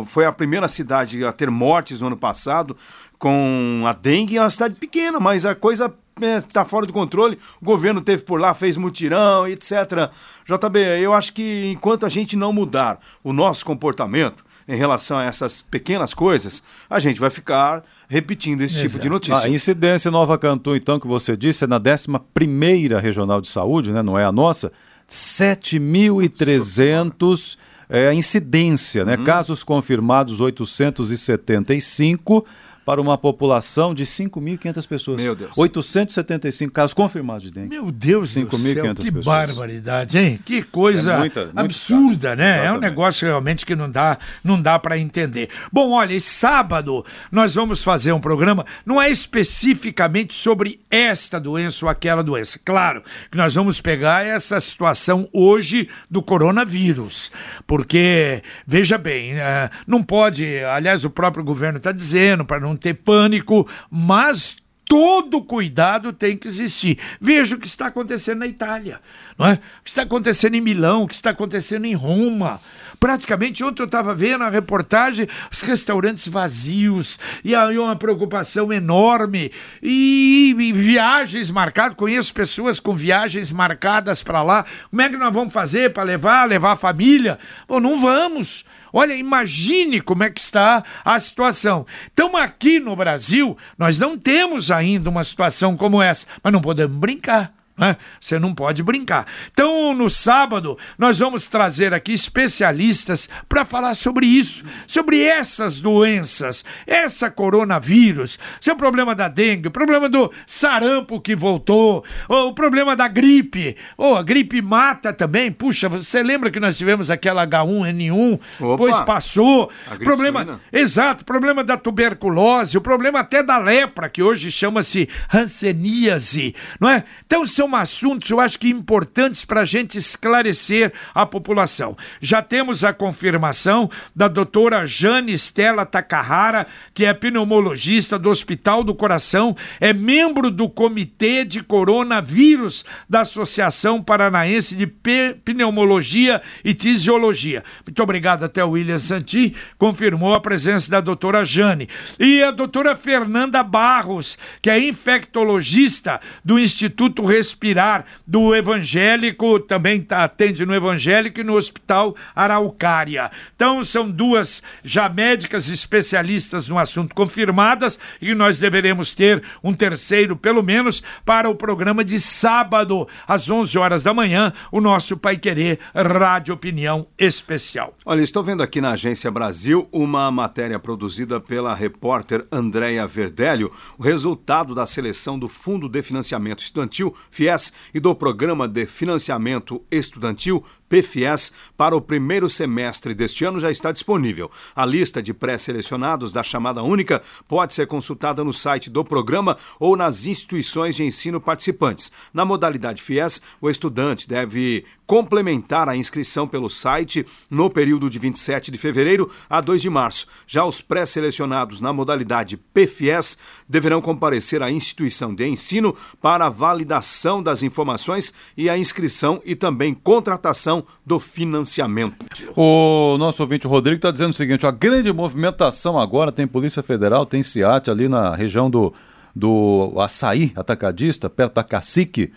foi 0.05 0.25
a 0.25 0.31
primeira 0.31 0.67
cidade 0.67 1.25
a 1.25 1.31
ter 1.31 1.49
mortes 1.49 1.99
no 1.99 2.05
ano 2.07 2.17
passado 2.17 2.77
com 3.17 3.83
a 3.87 3.93
dengue. 3.93 4.37
É 4.37 4.41
uma 4.41 4.49
cidade 4.51 4.75
pequena, 4.75 5.19
mas 5.19 5.45
a 5.45 5.55
coisa 5.55 5.91
está 6.25 6.65
fora 6.65 6.85
de 6.85 6.93
controle, 6.93 7.39
o 7.61 7.65
governo 7.65 8.01
teve 8.01 8.23
por 8.23 8.39
lá, 8.39 8.53
fez 8.53 8.77
mutirão, 8.77 9.47
etc. 9.47 10.11
JB, 10.45 10.79
eu 11.01 11.13
acho 11.13 11.33
que 11.33 11.71
enquanto 11.71 12.05
a 12.05 12.09
gente 12.09 12.35
não 12.35 12.53
mudar 12.53 12.99
o 13.23 13.33
nosso 13.33 13.65
comportamento 13.65 14.45
em 14.67 14.75
relação 14.75 15.17
a 15.17 15.23
essas 15.23 15.63
pequenas 15.63 16.13
coisas, 16.13 16.61
a 16.87 16.99
gente 16.99 17.19
vai 17.19 17.31
ficar 17.31 17.83
repetindo 18.07 18.61
esse 18.61 18.75
Exato. 18.75 18.89
tipo 18.89 19.01
de 19.01 19.09
notícia. 19.09 19.47
A 19.47 19.49
incidência 19.49 20.11
Nova 20.11 20.37
Cantu, 20.37 20.75
então, 20.75 20.99
que 20.99 21.07
você 21.07 21.35
disse, 21.35 21.63
é 21.63 21.67
na 21.67 21.79
11ª 21.79 22.99
Regional 22.99 23.41
de 23.41 23.49
Saúde, 23.49 23.91
né? 23.91 24.03
não 24.03 24.15
é 24.17 24.23
a 24.23 24.31
nossa, 24.31 24.71
7.300 25.09 27.57
é, 27.89 28.13
incidência, 28.13 29.03
né? 29.03 29.17
Uhum. 29.17 29.23
Casos 29.23 29.63
confirmados 29.63 30.39
875 30.39 32.45
para 32.89 32.99
uma 32.99 33.19
população 33.19 33.93
de 33.93 34.03
5.500 34.03 34.87
pessoas. 34.87 35.21
Meu 35.21 35.35
Deus. 35.35 35.55
875 35.55 36.73
casos 36.73 36.91
confirmados 36.91 37.43
de 37.43 37.51
dengue. 37.51 37.69
Meu 37.69 37.91
Deus 37.91 38.31
5 38.31 38.49
do 38.49 38.57
céu, 38.57 38.95
que 38.95 39.11
pessoas. 39.11 39.25
barbaridade, 39.25 40.17
hein? 40.17 40.39
Que 40.43 40.63
coisa 40.63 41.13
é 41.13 41.17
muita, 41.19 41.51
absurda, 41.55 42.35
né? 42.35 42.45
Exatamente. 42.45 42.67
É 42.67 42.75
um 42.75 42.79
negócio 42.79 43.27
realmente 43.27 43.63
que 43.63 43.75
não 43.75 43.87
dá, 43.87 44.17
não 44.43 44.59
dá 44.59 44.79
para 44.79 44.97
entender. 44.97 45.49
Bom, 45.71 45.91
olha, 45.91 46.19
sábado 46.19 47.05
nós 47.31 47.53
vamos 47.53 47.83
fazer 47.83 48.11
um 48.11 48.19
programa, 48.19 48.65
não 48.83 48.99
é 48.99 49.07
especificamente 49.07 50.33
sobre 50.33 50.79
esta 50.89 51.39
doença 51.39 51.85
ou 51.85 51.91
aquela 51.91 52.23
doença. 52.23 52.59
Claro 52.65 53.03
que 53.29 53.37
nós 53.37 53.53
vamos 53.53 53.79
pegar 53.79 54.25
essa 54.25 54.59
situação 54.59 55.29
hoje 55.31 55.87
do 56.09 56.23
coronavírus, 56.23 57.31
porque, 57.67 58.41
veja 58.65 58.97
bem, 58.97 59.33
eh, 59.33 59.69
não 59.85 60.01
pode, 60.01 60.57
aliás, 60.63 61.05
o 61.05 61.09
próprio 61.11 61.43
governo 61.43 61.77
está 61.77 61.91
dizendo 61.91 62.43
para 62.43 62.59
não 62.59 62.78
ter 62.79 62.95
pânico, 62.95 63.67
mas 63.91 64.57
todo 64.89 65.43
cuidado 65.43 66.11
tem 66.11 66.35
que 66.35 66.47
existir. 66.47 66.97
Veja 67.21 67.55
o 67.55 67.59
que 67.59 67.67
está 67.67 67.85
acontecendo 67.85 68.39
na 68.39 68.47
Itália, 68.47 68.99
não 69.37 69.45
é? 69.45 69.53
O 69.53 69.83
que 69.83 69.89
está 69.89 70.01
acontecendo 70.01 70.55
em 70.55 70.61
Milão, 70.61 71.03
o 71.03 71.07
que 71.07 71.13
está 71.13 71.29
acontecendo 71.29 71.85
em 71.85 71.93
Roma. 71.93 72.59
Praticamente 72.99 73.63
ontem 73.63 73.83
eu 73.83 73.85
estava 73.85 74.15
vendo 74.15 74.43
a 74.43 74.49
reportagem, 74.49 75.27
os 75.49 75.61
restaurantes 75.61 76.27
vazios, 76.27 77.19
e 77.43 77.53
aí 77.53 77.77
uma 77.77 77.95
preocupação 77.95 78.73
enorme, 78.73 79.51
e, 79.81 80.55
e 80.57 80.73
viagens 80.73 81.51
marcadas, 81.51 81.95
conheço 81.95 82.33
pessoas 82.33 82.79
com 82.79 82.95
viagens 82.95 83.51
marcadas 83.51 84.23
para 84.23 84.41
lá. 84.41 84.65
Como 84.89 85.03
é 85.03 85.07
que 85.07 85.17
nós 85.17 85.33
vamos 85.33 85.53
fazer 85.53 85.93
para 85.93 86.01
levar, 86.01 86.49
levar 86.49 86.71
a 86.71 86.75
família? 86.75 87.37
Bom, 87.67 87.79
não 87.79 87.99
vamos. 87.99 88.65
Olha, 88.91 89.13
imagine 89.13 90.01
como 90.01 90.23
é 90.23 90.29
que 90.29 90.39
está 90.39 90.83
a 91.03 91.19
situação. 91.19 91.85
Então, 92.11 92.35
aqui 92.35 92.79
no 92.79 92.95
Brasil, 92.95 93.57
nós 93.77 93.99
não 93.99 94.17
temos 94.17 94.71
ainda 94.71 95.09
uma 95.09 95.23
situação 95.23 95.75
como 95.77 96.01
essa, 96.01 96.27
mas 96.43 96.53
não 96.53 96.61
podemos 96.61 96.97
brincar. 96.97 97.58
Né? 97.79 97.95
Você 98.19 98.37
não 98.37 98.53
pode 98.53 98.83
brincar. 98.83 99.25
Então, 99.53 99.93
no 99.93 100.09
sábado, 100.09 100.77
nós 100.97 101.19
vamos 101.19 101.47
trazer 101.47 101.93
aqui 101.93 102.11
especialistas 102.11 103.29
para 103.47 103.63
falar 103.63 103.93
sobre 103.93 104.25
isso, 104.25 104.65
sobre 104.85 105.23
essas 105.23 105.79
doenças, 105.79 106.65
essa 106.85 107.31
coronavírus, 107.31 108.37
seu 108.59 108.75
problema 108.75 109.15
da 109.15 109.29
dengue, 109.29 109.69
o 109.69 109.71
problema 109.71 110.09
do 110.09 110.29
sarampo 110.45 111.21
que 111.21 111.33
voltou, 111.33 112.03
o 112.27 112.53
problema 112.53 112.97
da 112.97 113.07
gripe. 113.07 113.77
Oh, 113.97 114.15
a 114.15 114.23
gripe 114.23 114.61
mata 114.61 115.13
também. 115.13 115.49
Puxa, 115.49 115.87
você 115.87 116.21
lembra 116.21 116.51
que 116.51 116.59
nós 116.59 116.77
tivemos 116.77 117.09
aquela 117.09 117.47
H1N1, 117.47 118.33
Opa, 118.33 118.71
depois 118.71 118.99
passou. 119.01 119.71
Problema, 120.03 120.43
suína. 120.43 120.61
exato, 120.73 121.23
problema 121.23 121.63
da 121.63 121.77
tuberculose, 121.77 122.77
o 122.77 122.81
problema 122.81 123.21
até 123.21 123.41
da 123.41 123.57
lepra, 123.57 124.09
que 124.09 124.21
hoje 124.21 124.51
chama-se 124.51 125.07
hanseníase, 125.33 126.53
não 126.77 126.89
é? 126.89 127.05
Então 127.25 127.45
são 127.45 127.68
assuntos, 127.75 128.29
eu 128.29 128.39
acho 128.39 128.59
que 128.59 128.69
importantes 128.69 129.45
para 129.45 129.61
a 129.61 129.65
gente 129.65 129.97
esclarecer 129.97 130.93
a 131.13 131.25
população. 131.25 131.97
Já 132.19 132.41
temos 132.41 132.83
a 132.83 132.93
confirmação 132.93 133.89
da 134.15 134.27
doutora 134.27 134.85
Jane 134.85 135.33
Stella 135.33 135.85
Takahara, 135.85 136.67
que 136.93 137.05
é 137.05 137.13
pneumologista 137.13 138.17
do 138.17 138.29
Hospital 138.29 138.83
do 138.83 138.93
Coração, 138.95 139.55
é 139.79 139.93
membro 139.93 140.51
do 140.51 140.69
Comitê 140.69 141.45
de 141.45 141.61
Coronavírus 141.61 142.85
da 143.09 143.21
Associação 143.21 144.01
Paranaense 144.01 144.75
de 144.75 144.87
Pneumologia 144.87 146.41
e 146.63 146.73
Tisiologia. 146.73 147.63
Muito 147.85 148.01
obrigado 148.01 148.43
até 148.43 148.63
o 148.63 148.71
William 148.71 148.97
Santi, 148.97 149.55
confirmou 149.77 150.33
a 150.33 150.39
presença 150.39 150.89
da 150.91 151.01
doutora 151.01 151.43
Jane. 151.45 151.89
E 152.19 152.41
a 152.41 152.51
doutora 152.51 152.95
Fernanda 152.95 153.63
Barros, 153.63 154.37
que 154.61 154.69
é 154.69 154.79
infectologista 154.79 156.19
do 156.43 156.59
Instituto 156.59 157.25
Respirador 157.25 157.58
Respirar, 157.59 158.05
do 158.25 158.55
evangélico, 158.55 159.59
também 159.59 159.99
tá, 159.99 160.23
atende 160.23 160.65
no 160.65 160.73
evangélico 160.73 161.41
e 161.41 161.43
no 161.43 161.55
Hospital 161.55 162.15
Araucária. 162.33 163.29
Então, 163.53 163.83
são 163.83 164.09
duas 164.09 164.63
já 164.81 165.09
médicas 165.09 165.67
especialistas 165.67 166.69
no 166.69 166.79
assunto 166.79 167.13
confirmadas 167.13 167.99
e 168.21 168.33
nós 168.33 168.59
deveremos 168.59 169.13
ter 169.13 169.43
um 169.61 169.73
terceiro, 169.73 170.37
pelo 170.37 170.63
menos, 170.63 171.03
para 171.25 171.49
o 171.49 171.55
programa 171.55 172.01
de 172.01 172.17
sábado, 172.17 173.05
às 173.27 173.49
11 173.49 173.77
horas 173.77 174.03
da 174.03 174.13
manhã, 174.13 174.53
o 174.71 174.79
nosso 174.79 175.17
Pai 175.17 175.35
Querer 175.35 175.79
Rádio 175.93 176.53
Opinião 176.53 177.07
Especial. 177.17 177.93
Olha, 178.05 178.21
estou 178.21 178.41
vendo 178.41 178.63
aqui 178.63 178.79
na 178.79 178.91
Agência 178.91 179.29
Brasil 179.29 179.85
uma 179.91 180.31
matéria 180.31 180.79
produzida 180.79 181.41
pela 181.41 181.75
repórter 181.75 182.45
Andréia 182.49 183.05
Verdelho, 183.05 183.69
o 183.97 184.03
resultado 184.03 184.73
da 184.73 184.87
seleção 184.87 185.37
do 185.37 185.49
Fundo 185.49 185.89
de 185.89 186.01
Financiamento 186.01 186.63
Estudantil, 186.63 187.13
FIES 187.29 187.48
e 187.93 187.99
do 187.99 188.13
Programa 188.13 188.67
de 188.67 188.85
Financiamento 188.85 189.83
Estudantil 189.89 190.63
PFS 190.89 191.53
para 191.77 191.95
o 191.95 192.01
primeiro 192.01 192.49
semestre 192.49 193.13
deste 193.13 193.45
ano 193.45 193.59
já 193.59 193.71
está 193.71 193.91
disponível. 193.91 194.51
A 194.75 194.85
lista 194.85 195.21
de 195.21 195.33
pré-selecionados 195.33 196.33
da 196.33 196.43
chamada 196.43 196.83
única 196.83 197.21
pode 197.47 197.73
ser 197.73 197.87
consultada 197.87 198.43
no 198.43 198.51
site 198.51 198.89
do 198.89 199.05
programa 199.05 199.57
ou 199.79 199.95
nas 199.95 200.25
instituições 200.25 200.95
de 200.95 201.03
ensino 201.03 201.39
participantes. 201.39 202.11
Na 202.33 202.43
modalidade 202.43 203.01
FIES, 203.01 203.41
o 203.61 203.69
estudante 203.69 204.27
deve 204.27 204.83
complementar 205.05 205.87
a 205.89 205.95
inscrição 205.95 206.47
pelo 206.47 206.69
site 206.69 207.25
no 207.49 207.69
período 207.69 208.09
de 208.09 208.19
27 208.19 208.71
de 208.71 208.77
fevereiro 208.77 209.31
a 209.49 209.61
2 209.61 209.81
de 209.81 209.89
março. 209.89 210.27
Já 210.45 210.65
os 210.65 210.81
pré-selecionados 210.81 211.81
na 211.81 211.93
modalidade 211.93 212.57
PFIES 212.57 213.37
deverão 213.67 214.01
comparecer 214.01 214.61
à 214.61 214.71
instituição 214.71 215.33
de 215.33 215.47
ensino 215.47 215.95
para 216.21 216.45
a 216.45 216.49
validação 216.49 217.41
das 217.41 217.63
informações 217.63 218.33
e 218.55 218.69
a 218.69 218.77
inscrição 218.77 219.41
e 219.45 219.55
também 219.55 219.93
contratação 219.93 220.78
do 221.05 221.19
financiamento. 221.19 222.15
O 222.55 223.17
nosso 223.17 223.41
ouvinte 223.43 223.67
Rodrigo 223.67 223.97
está 223.97 224.11
dizendo 224.11 224.31
o 224.31 224.33
seguinte: 224.33 224.65
a 224.65 224.71
grande 224.71 225.11
movimentação 225.11 225.99
agora 225.99 226.31
tem 226.31 226.47
Polícia 226.47 226.83
Federal, 226.83 227.25
tem 227.25 227.41
SIAT 227.41 227.89
ali 227.89 228.07
na 228.07 228.35
região 228.35 228.69
do, 228.69 228.93
do 229.35 229.93
Açaí, 229.97 230.51
atacadista, 230.55 231.29
perto 231.29 231.55
da 231.55 231.63
Cacique 231.63 232.31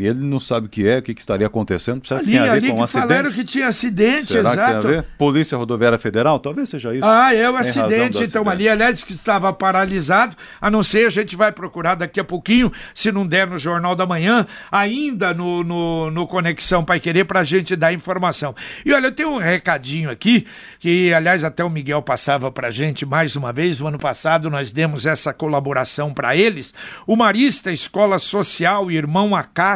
ele 0.00 0.20
não 0.20 0.40
sabe 0.40 0.66
o 0.66 0.68
que 0.68 0.86
é, 0.86 0.98
o 0.98 1.02
que, 1.02 1.14
que 1.14 1.20
estaria 1.20 1.46
acontecendo. 1.46 2.06
Será 2.06 2.18
ali, 2.18 2.32
que 2.32 2.38
tem 2.38 2.48
a 2.48 2.54
ver 2.54 2.70
com 2.72 2.80
um 2.80 2.82
acidente? 2.82 3.08
falaram 3.08 3.30
que 3.30 3.44
tinha 3.44 3.68
acidente, 3.68 4.26
Será 4.26 4.40
exato. 4.40 4.56
Que 4.56 4.66
tem 4.66 4.76
a 4.76 4.80
ver? 4.80 5.06
Polícia 5.16 5.56
Rodoviária 5.56 5.98
Federal? 5.98 6.40
Talvez 6.40 6.68
seja 6.68 6.92
isso. 6.92 7.04
Ah, 7.04 7.32
é 7.32 7.48
o 7.48 7.56
acidente, 7.56 8.22
então, 8.22 8.42
acidente. 8.42 8.48
ali. 8.48 8.68
Aliás, 8.68 9.04
que 9.04 9.12
estava 9.12 9.52
paralisado, 9.52 10.36
a 10.60 10.68
não 10.68 10.82
ser, 10.82 11.06
a 11.06 11.10
gente 11.10 11.36
vai 11.36 11.52
procurar 11.52 11.94
daqui 11.94 12.18
a 12.18 12.24
pouquinho, 12.24 12.72
se 12.92 13.12
não 13.12 13.24
der 13.24 13.46
no 13.46 13.58
Jornal 13.58 13.94
da 13.94 14.04
Manhã, 14.04 14.46
ainda 14.72 15.32
no, 15.32 15.62
no, 15.62 16.10
no 16.10 16.26
Conexão 16.26 16.84
Pai 16.84 16.98
Querer, 16.98 17.24
para 17.24 17.40
a 17.40 17.44
gente 17.44 17.76
dar 17.76 17.92
informação. 17.92 18.54
E 18.84 18.92
olha, 18.92 19.06
eu 19.06 19.12
tenho 19.12 19.30
um 19.30 19.38
recadinho 19.38 20.10
aqui, 20.10 20.46
que 20.80 21.14
aliás 21.14 21.44
até 21.44 21.62
o 21.62 21.70
Miguel 21.70 22.02
passava 22.02 22.50
para 22.50 22.68
a 22.68 22.70
gente 22.72 23.06
mais 23.06 23.36
uma 23.36 23.52
vez, 23.52 23.78
no 23.78 23.86
ano 23.86 23.98
passado 23.98 24.50
nós 24.50 24.72
demos 24.72 25.06
essa 25.06 25.32
colaboração 25.32 26.12
para 26.12 26.34
eles. 26.34 26.74
O 27.06 27.14
Marista 27.14 27.70
Escola 27.70 28.18
Social 28.18 28.90
Irmão 28.90 29.34
Acácio 29.34 29.75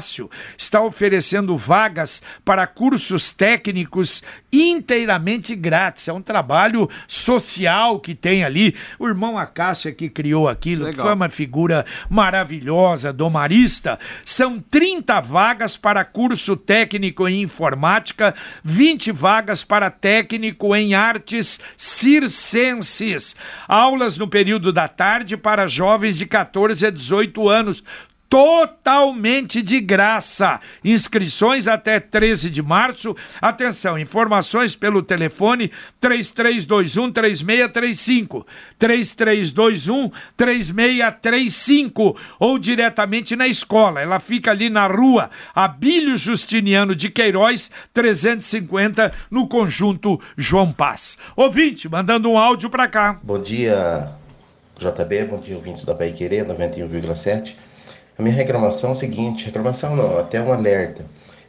está 0.57 0.83
oferecendo 0.83 1.57
vagas 1.57 2.23
para 2.45 2.66
cursos 2.66 3.33
técnicos 3.33 4.23
inteiramente 4.52 5.54
grátis. 5.54 6.09
É 6.09 6.12
um 6.12 6.23
trabalho 6.23 6.88
social 7.07 8.00
que 8.00 8.14
tem 8.14 8.45
ali. 8.45 8.75
O 8.99 9.07
irmão 9.07 9.38
Acácio 9.38 9.95
que 9.95 10.09
criou 10.09 10.49
aquilo, 10.49 10.85
Legal. 10.85 11.07
foi 11.07 11.14
uma 11.14 11.28
figura 11.28 11.85
maravilhosa, 12.09 13.12
domarista. 13.12 13.99
São 14.25 14.59
30 14.59 15.21
vagas 15.21 15.76
para 15.76 16.04
curso 16.04 16.57
técnico 16.57 17.28
em 17.28 17.42
informática, 17.42 18.35
20 18.64 19.12
vagas 19.12 19.64
para 19.64 19.90
técnico 19.90 20.75
em 20.75 20.95
artes 20.95 21.61
circenses. 21.76 23.37
Aulas 23.66 24.16
no 24.16 24.28
período 24.28 24.73
da 24.73 24.88
tarde 24.88 25.37
para 25.37 25.69
jovens 25.69 26.19
de 26.19 26.26
14 26.26 26.87
a 26.87 26.90
18 26.90 27.49
anos 27.49 27.83
totalmente 28.30 29.60
de 29.60 29.80
graça. 29.80 30.60
Inscrições 30.84 31.66
até 31.66 31.99
13 31.99 32.49
de 32.49 32.62
março. 32.62 33.16
Atenção, 33.42 33.99
informações 33.99 34.76
pelo 34.76 35.02
telefone 35.02 35.72
3321 35.99 37.10
3635, 37.10 38.46
3321 38.78 40.10
3635 40.37 42.16
ou 42.38 42.56
diretamente 42.56 43.34
na 43.34 43.49
escola. 43.49 44.00
Ela 44.00 44.20
fica 44.20 44.52
ali 44.52 44.70
na 44.70 44.87
rua 44.87 45.28
Abílio 45.52 46.16
Justiniano 46.16 46.94
de 46.94 47.10
Queiroz, 47.10 47.72
350, 47.92 49.12
no 49.28 49.49
conjunto 49.49 50.20
João 50.37 50.72
Paz. 50.72 51.18
Ouvinte, 51.34 51.88
mandando 51.88 52.30
um 52.30 52.38
áudio 52.38 52.70
para 52.70 52.87
cá. 52.87 53.18
Bom 53.25 53.42
dia, 53.42 54.12
JB, 54.78 55.25
bom 55.25 55.40
dia, 55.40 55.56
ouvintes 55.56 55.84
da 55.84 55.96
Pai 55.96 56.12
Querer, 56.12 56.46
91,7. 56.46 57.56
A 58.20 58.22
minha 58.22 58.36
reclamação 58.36 58.90
é 58.90 58.92
o 58.92 58.96
seguinte, 58.96 59.46
reclamação 59.46 59.96
não, 59.96 60.18
até 60.18 60.42
um 60.42 60.52
alerta. 60.52 61.06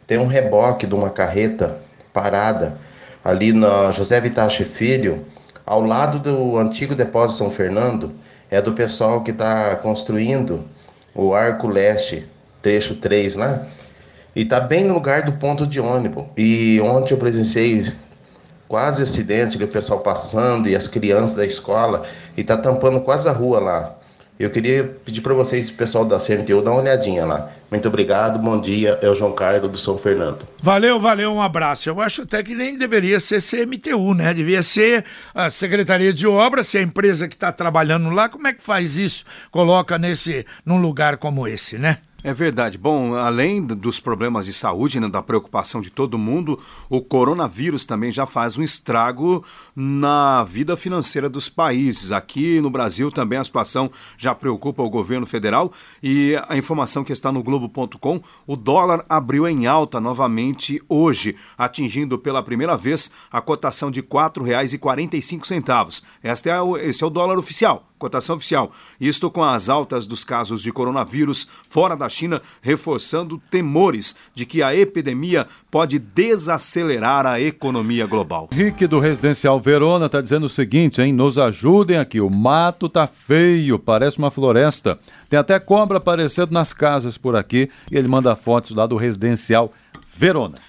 Tem 0.07 0.17
um 0.17 0.25
reboque 0.25 0.87
de 0.87 0.95
uma 0.95 1.09
carreta 1.09 1.75
parada 2.13 2.77
ali 3.25 3.51
na 3.51 3.91
José 3.91 4.21
Vitache 4.21 4.63
Filho, 4.63 5.25
ao 5.65 5.81
lado 5.81 6.17
do 6.17 6.57
antigo 6.57 6.95
depósito 6.95 7.39
São 7.39 7.51
Fernando, 7.51 8.13
é 8.49 8.61
do 8.61 8.71
pessoal 8.71 9.21
que 9.21 9.31
está 9.31 9.75
construindo 9.75 10.63
o 11.13 11.33
Arco 11.33 11.67
Leste, 11.67 12.25
trecho 12.61 12.95
3 12.95 13.35
lá, 13.35 13.67
e 14.33 14.43
está 14.43 14.61
bem 14.61 14.85
no 14.85 14.93
lugar 14.93 15.23
do 15.23 15.33
ponto 15.33 15.67
de 15.67 15.81
ônibus. 15.81 16.23
E 16.37 16.79
ontem 16.79 17.13
eu 17.13 17.17
presenciei 17.17 17.91
quase 18.69 19.03
acidente, 19.03 19.61
o 19.61 19.67
pessoal 19.67 19.99
passando 19.99 20.69
e 20.69 20.75
as 20.77 20.87
crianças 20.87 21.35
da 21.35 21.45
escola, 21.45 22.03
e 22.37 22.39
está 22.39 22.55
tampando 22.55 23.01
quase 23.01 23.27
a 23.27 23.33
rua 23.33 23.59
lá. 23.59 24.00
Eu 24.41 24.49
queria 24.49 24.83
pedir 25.05 25.21
para 25.21 25.35
vocês, 25.35 25.69
pessoal 25.69 26.03
da 26.03 26.17
CMTU, 26.17 26.63
dar 26.63 26.71
uma 26.71 26.81
olhadinha 26.81 27.23
lá. 27.25 27.51
Muito 27.69 27.87
obrigado, 27.87 28.39
bom 28.39 28.59
dia. 28.59 28.97
É 29.01 29.07
o 29.07 29.13
João 29.13 29.33
Carlos 29.33 29.71
do 29.71 29.77
São 29.77 29.99
Fernando. 29.99 30.47
Valeu, 30.63 30.99
valeu, 30.99 31.31
um 31.31 31.41
abraço. 31.41 31.87
Eu 31.87 32.01
acho 32.01 32.23
até 32.23 32.41
que 32.41 32.55
nem 32.55 32.75
deveria 32.75 33.19
ser 33.19 33.39
CMTU, 33.39 34.15
né? 34.15 34.33
Devia 34.33 34.63
ser 34.63 35.05
a 35.33 35.49
Secretaria 35.49 36.11
de 36.11 36.25
Obras, 36.25 36.67
se 36.67 36.79
a 36.79 36.81
empresa 36.81 37.27
que 37.27 37.35
está 37.35 37.51
trabalhando 37.51 38.09
lá, 38.09 38.27
como 38.27 38.47
é 38.47 38.53
que 38.53 38.63
faz 38.63 38.97
isso? 38.97 39.23
Coloca 39.51 39.97
nesse, 39.99 40.43
num 40.65 40.81
lugar 40.81 41.17
como 41.17 41.47
esse, 41.47 41.77
né? 41.77 41.99
É 42.23 42.35
verdade. 42.35 42.77
Bom, 42.77 43.15
além 43.15 43.65
dos 43.65 43.99
problemas 43.99 44.45
de 44.45 44.53
saúde, 44.53 44.99
né, 44.99 45.07
da 45.07 45.23
preocupação 45.23 45.81
de 45.81 45.89
todo 45.89 46.19
mundo, 46.19 46.59
o 46.87 47.01
coronavírus 47.01 47.83
também 47.83 48.11
já 48.11 48.27
faz 48.27 48.59
um 48.59 48.61
estrago 48.61 49.43
na 49.75 50.43
vida 50.43 50.77
financeira 50.77 51.27
dos 51.27 51.49
países. 51.49 52.11
Aqui 52.11 52.61
no 52.61 52.69
Brasil 52.69 53.11
também 53.11 53.39
a 53.39 53.43
situação 53.43 53.89
já 54.19 54.35
preocupa 54.35 54.83
o 54.83 54.89
governo 54.89 55.25
federal 55.25 55.73
e 56.03 56.39
a 56.47 56.55
informação 56.55 57.03
que 57.03 57.11
está 57.11 57.31
no 57.31 57.41
Globo.com, 57.41 58.21
o 58.45 58.55
dólar 58.55 59.03
abriu 59.09 59.47
em 59.47 59.65
alta 59.65 59.99
novamente 59.99 60.79
hoje, 60.87 61.35
atingindo 61.57 62.19
pela 62.19 62.43
primeira 62.43 62.77
vez 62.77 63.09
a 63.31 63.41
cotação 63.41 63.89
de 63.89 64.01
R$ 64.01 64.07
4,45. 64.07 66.03
Este 66.23 66.49
é 66.49 66.61
o, 66.61 66.77
este 66.77 67.03
é 67.03 67.07
o 67.07 67.09
dólar 67.09 67.39
oficial 67.39 67.90
cotação 68.01 68.35
oficial. 68.35 68.71
Isto 68.99 69.29
com 69.29 69.43
as 69.43 69.69
altas 69.69 70.07
dos 70.07 70.23
casos 70.23 70.63
de 70.63 70.71
coronavírus 70.71 71.47
fora 71.69 71.95
da 71.95 72.09
China, 72.09 72.41
reforçando 72.61 73.41
temores 73.51 74.15
de 74.33 74.45
que 74.45 74.63
a 74.63 74.75
epidemia 74.75 75.47
pode 75.69 75.99
desacelerar 75.99 77.27
a 77.27 77.39
economia 77.39 78.07
global. 78.07 78.49
Rick 78.51 78.87
do 78.87 78.99
Residencial 78.99 79.59
Verona 79.59 80.07
está 80.07 80.19
dizendo 80.19 80.47
o 80.47 80.49
seguinte, 80.49 81.01
hein? 81.01 81.13
Nos 81.13 81.37
ajudem 81.37 81.97
aqui, 81.97 82.19
o 82.19 82.29
mato 82.29 82.89
tá 82.89 83.05
feio, 83.05 83.77
parece 83.77 84.17
uma 84.17 84.31
floresta. 84.31 84.99
Tem 85.29 85.39
até 85.39 85.59
cobra 85.59 85.97
aparecendo 85.97 86.51
nas 86.51 86.73
casas 86.73 87.17
por 87.17 87.35
aqui 87.35 87.69
e 87.91 87.95
ele 87.95 88.07
manda 88.07 88.35
fotos 88.35 88.71
lá 88.71 88.87
do 88.87 88.97
Residencial 88.97 89.67
Verona. 89.67 89.80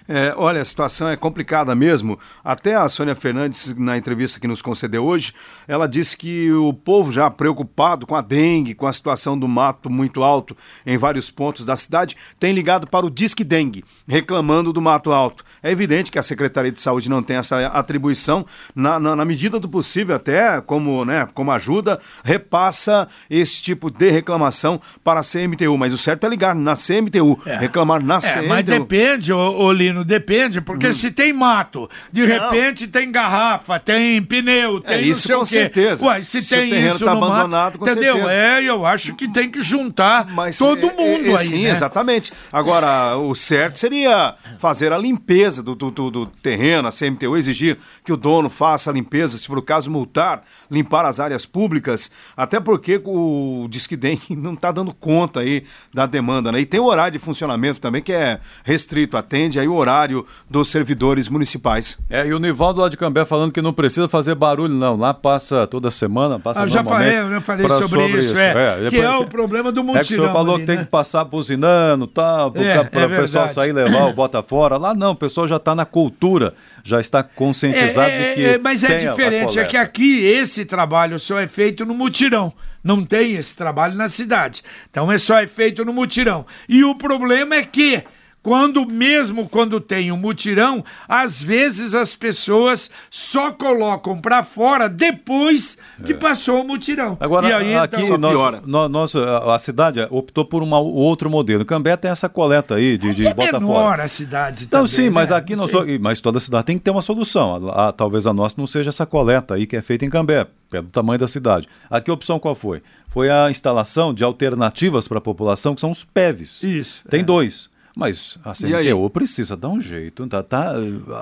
É, 0.09 0.33
olha, 0.37 0.61
a 0.61 0.65
situação 0.65 1.09
é 1.09 1.17
complicada 1.17 1.75
mesmo. 1.75 2.19
Até 2.43 2.75
a 2.75 2.89
Sônia 2.89 3.15
Fernandes, 3.15 3.75
na 3.77 3.99
entrevista 3.99 4.41
que 4.41 4.49
nos 4.49 4.63
concedeu 4.63 5.05
hoje, 5.05 5.35
ela 5.69 5.87
disse 5.87 6.17
que 6.17 6.51
o 6.53 6.73
povo 6.73 7.13
já 7.13 7.31
preocupado 7.31 8.07
com 8.07 8.15
a 8.15 8.23
dengue, 8.23 8.75
com 8.75 8.87
a 8.87 8.93
situação 8.93 9.39
do 9.39 9.47
mato 9.47 9.91
muito 9.91 10.23
alto 10.23 10.57
em 10.87 10.97
vários 10.97 11.31
pontos 11.31 11.67
da 11.67 11.77
cidade, 11.77 12.17
tem 12.41 12.53
ligado 12.53 12.87
para 12.87 13.05
o 13.05 13.11
Disque 13.11 13.45
Dengue, 13.45 13.85
reclamando 14.09 14.73
do 14.73 14.81
mato 14.81 15.13
alto. 15.13 15.45
É 15.63 15.71
evidente 15.71 16.11
que 16.11 16.19
a 16.19 16.23
Secretaria 16.23 16.73
de 16.73 16.81
Saúde 16.81 17.11
não 17.11 17.23
tem 17.23 17.37
essa 17.37 17.67
atribuição, 17.67 18.47
na, 18.75 18.99
na, 18.99 19.15
na 19.15 19.25
medida 19.25 19.61
do 19.61 19.69
possível, 19.69 20.17
até 20.17 20.61
como, 20.61 21.05
né, 21.05 21.29
como 21.35 21.51
ajuda, 21.51 22.01
repassa 22.25 23.09
esse 23.29 23.63
tipo 23.63 23.91
de 23.91 24.11
reclamação 24.11 24.81
para 25.05 25.21
a 25.21 25.23
CMTU. 25.23 25.77
Mas 25.77 25.93
o 25.93 25.99
certo 25.99 26.25
é 26.25 26.29
ligar 26.29 26.55
na 26.55 26.75
CMTU, 26.75 27.39
é. 27.47 27.57
reclamar 27.57 28.03
na 28.03 28.17
é, 28.17 28.21
CMTU. 28.21 28.49
Mas 28.49 28.65
depende, 28.65 29.33
ô, 29.33 29.42
ô 29.51 29.73
Lino, 29.73 30.05
depende, 30.05 30.61
porque 30.61 30.89
hum. 30.89 30.93
se 30.93 31.11
tem 31.11 31.33
mato, 31.33 31.89
de 32.13 32.27
não. 32.27 32.29
repente 32.29 32.87
tem 32.87 33.11
garrafa, 33.11 33.79
tem 33.79 34.23
pneu, 34.23 34.81
tem 34.81 34.97
é, 34.97 35.03
isso 35.03 35.33
com 35.33 35.45
certeza. 35.45 36.05
Ué, 36.07 36.21
se, 36.23 36.43
se 36.43 36.55
tem 36.55 36.87
isso 36.87 37.05
tá 37.05 37.15
no 37.15 37.21
mato, 37.21 37.79
entendeu? 37.81 38.15
Certeza. 38.15 38.35
É, 38.35 38.63
eu 38.63 38.87
acho 38.87 39.15
que 39.15 39.29
tem 39.29 39.51
que 39.51 39.63
juntar 39.63 40.27
Mas, 40.31 40.59
todo 40.59 40.87
é, 40.87 40.97
mundo 40.97 41.29
é, 41.29 41.41
aí, 41.41 41.47
Sim, 41.47 41.63
né? 41.65 41.71
exatamente. 41.71 42.33
Agora, 42.53 43.17
o 43.17 43.35
certo 43.35 43.79
seria 43.79 44.35
fazer 44.59 44.93
a 44.93 44.99
limpeza 44.99 45.63
do, 45.63 45.75
do, 45.75 45.91
do, 45.91 46.11
do 46.11 46.27
terreno, 46.27 46.89
a 46.89 46.93
CMTU 46.93 47.37
exigir 47.37 47.79
que 48.05 48.13
o 48.13 48.17
dono 48.17 48.49
faça 48.49 48.91
a 48.91 48.93
limpeza, 48.93 49.39
se 49.39 49.47
for 49.47 49.59
o 49.59 49.63
caso, 49.63 49.91
multar, 49.91 50.43
limpar 50.71 51.05
as 51.05 51.21
áreas 51.21 51.47
públicas, 51.47 52.11
até 52.37 52.61
porque 52.61 53.01
o 53.05 53.67
Disque 53.69 53.99
não 54.37 54.55
está 54.55 54.73
dando 54.73 54.93
conta 54.95 55.41
aí 55.41 55.65
da 55.93 56.07
demanda, 56.07 56.51
né? 56.51 56.61
E 56.61 56.67
tem 56.67 56.81
o 56.81 56.85
horário 56.85 57.13
de 57.13 57.19
funcionamento 57.19 57.81
também 57.81 58.03
que 58.03 58.13
é 58.13 58.41
restrito, 58.65 59.17
atende 59.23 59.59
aí 59.59 59.67
o 59.67 59.75
horário 59.75 60.27
dos 60.51 60.69
servidores 60.69 61.29
municipais. 61.29 61.99
É, 62.11 62.27
e 62.27 62.35
o 62.35 62.39
Nivaldo 62.39 62.81
lá 62.81 62.89
de 62.89 62.97
Cambé 62.97 63.25
falando 63.25 63.53
que 63.53 63.63
não 63.63 63.73
precisa 63.73 64.09
fazer 64.09 64.35
barulho, 64.35 64.75
não. 64.75 64.97
Lá 64.97 65.15
passa 65.15 65.67
toda 65.67 65.91
semana, 65.91 66.39
passa 66.39 66.63
ah, 66.63 66.67
já 66.67 66.85
falei, 66.85 67.19
eu 67.19 67.31
já 67.31 67.41
falei 67.41 67.69
sobre, 67.69 67.89
sobre, 67.89 68.19
isso, 68.19 68.19
isso. 68.29 68.39
É, 68.39 68.87
é, 68.87 68.91
que 68.91 69.01
é 69.01 69.11
o 69.11 69.27
problema 69.27 69.73
do 69.73 69.83
mutirão. 69.83 70.01
É 70.01 70.05
que 70.05 70.13
o 70.13 70.17
senhor 70.17 70.33
falou 70.33 70.57
ali, 70.57 70.63
que 70.63 70.67
tem 70.67 70.77
né? 70.77 70.85
que 70.85 70.91
passar 70.91 71.25
buzinando 71.25 72.07
tal, 72.07 72.51
para 72.53 72.63
é, 72.63 72.77
é 72.77 73.07
o 73.07 73.09
pessoal 73.09 73.49
sair 73.49 73.71
e 73.71 73.73
levar 73.73 74.07
o 74.07 74.13
bota 74.13 74.43
fora. 74.43 74.77
Lá 74.77 74.95
não, 74.95 75.13
o 75.13 75.17
pessoal 75.17 75.47
já 75.47 75.57
está 75.57 75.75
na 75.75 75.85
cultura, 75.85 76.55
já 76.83 77.01
está 77.01 77.23
conscientizado 77.23 78.11
é, 78.11 78.29
de 78.29 78.35
que. 78.35 78.45
É, 78.45 78.59
mas 78.59 78.85
é 78.85 78.99
diferente, 78.99 79.59
é 79.59 79.65
que 79.65 79.77
aqui 79.77 80.25
esse 80.25 80.65
trabalho 80.65 81.19
só 81.19 81.39
é 81.39 81.47
feito 81.47 81.85
no 81.87 81.95
mutirão. 81.95 82.53
Não 82.83 83.05
tem 83.05 83.35
esse 83.35 83.55
trabalho 83.55 83.95
na 83.95 84.09
cidade. 84.09 84.63
Então 84.91 85.11
é 85.11 85.17
só 85.17 85.39
é 85.39 85.47
feito 85.47 85.85
no 85.85 85.93
mutirão. 85.93 86.45
E 86.69 86.83
o 86.83 86.95
problema 86.97 87.55
é 87.55 87.65
que 87.65 88.03
quando 88.43 88.85
mesmo 88.85 89.49
quando 89.49 89.81
tem 89.81 90.11
um 90.11 90.17
mutirão, 90.17 90.85
às 91.09 91.43
vezes 91.43 91.95
as 91.95 92.15
pessoas 92.15 92.91
só 93.09 93.53
colocam 93.53 94.19
para 94.19 94.43
fora 94.43 94.89
depois 94.89 95.79
que 96.05 96.13
é. 96.13 96.17
passou 96.17 96.63
o 96.63 96.67
mutirão. 96.67 97.17
Agora 97.21 97.49
e 97.49 97.53
aí, 97.53 97.77
aqui 97.77 98.03
então, 98.03 98.19
nós, 98.19 98.91
nós, 98.91 99.17
a 99.17 99.59
cidade 99.59 100.07
optou 100.11 100.45
por 100.45 100.63
uma, 100.63 100.81
outro 100.81 101.31
modelo. 101.31 101.65
Cambé 101.65 101.97
tem 101.97 102.11
essa 102.11 102.29
coleta 102.29 102.75
aí 102.75 102.99
de, 102.99 103.15
de 103.15 103.27
é 103.27 103.35
bota 103.35 103.61
menor 103.61 103.75
fora. 103.75 104.03
a 104.05 104.09
cidade. 104.09 104.65
Então 104.65 104.87
sim, 104.87 105.09
mas 105.09 105.31
né? 105.31 105.37
aqui 105.37 105.55
nós, 105.55 105.71
mas 106.01 106.21
toda 106.21 106.41
cidade 106.41 106.67
tem 106.67 106.79
que 106.79 106.85
ter 106.85 106.91
uma 106.91 107.03
solução. 107.03 107.71
A, 107.71 107.89
a, 107.89 107.93
talvez 107.93 108.27
a 108.27 108.33
nossa 108.33 108.57
não 108.59 108.67
seja 108.67 108.91
essa 108.91 109.07
coleta 109.07 109.55
aí 109.55 109.67
que 109.67 109.77
é 109.77 109.83
feita 109.83 110.05
em 110.05 110.11
Cambé, 110.11 110.47
pelo 110.69 110.89
tamanho 110.89 111.19
da 111.19 111.29
cidade. 111.29 111.69
Aqui 111.89 112.11
a 112.11 112.15
opção 112.15 112.39
qual 112.41 112.55
foi? 112.55 112.83
Foi 113.09 113.31
a 113.31 113.51
instalação 113.51 114.13
de 114.13 114.25
alternativas 114.25 115.07
para 115.07 115.19
a 115.19 115.21
população, 115.21 115.75
que 115.75 115.81
são 115.81 115.91
os 115.91 116.03
PEVs. 116.03 116.63
Isso. 116.63 117.07
Tem 117.09 117.21
é. 117.21 117.23
dois. 117.23 117.71
Mas 117.95 118.39
a 118.45 118.53
CMTU 118.53 119.11
precisa 119.11 119.57
dar 119.57 119.69
um 119.69 119.81
jeito, 119.81 120.27
tá, 120.27 120.43
tá, 120.43 120.75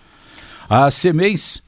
As 0.68 1.00
CMEs 1.00 1.62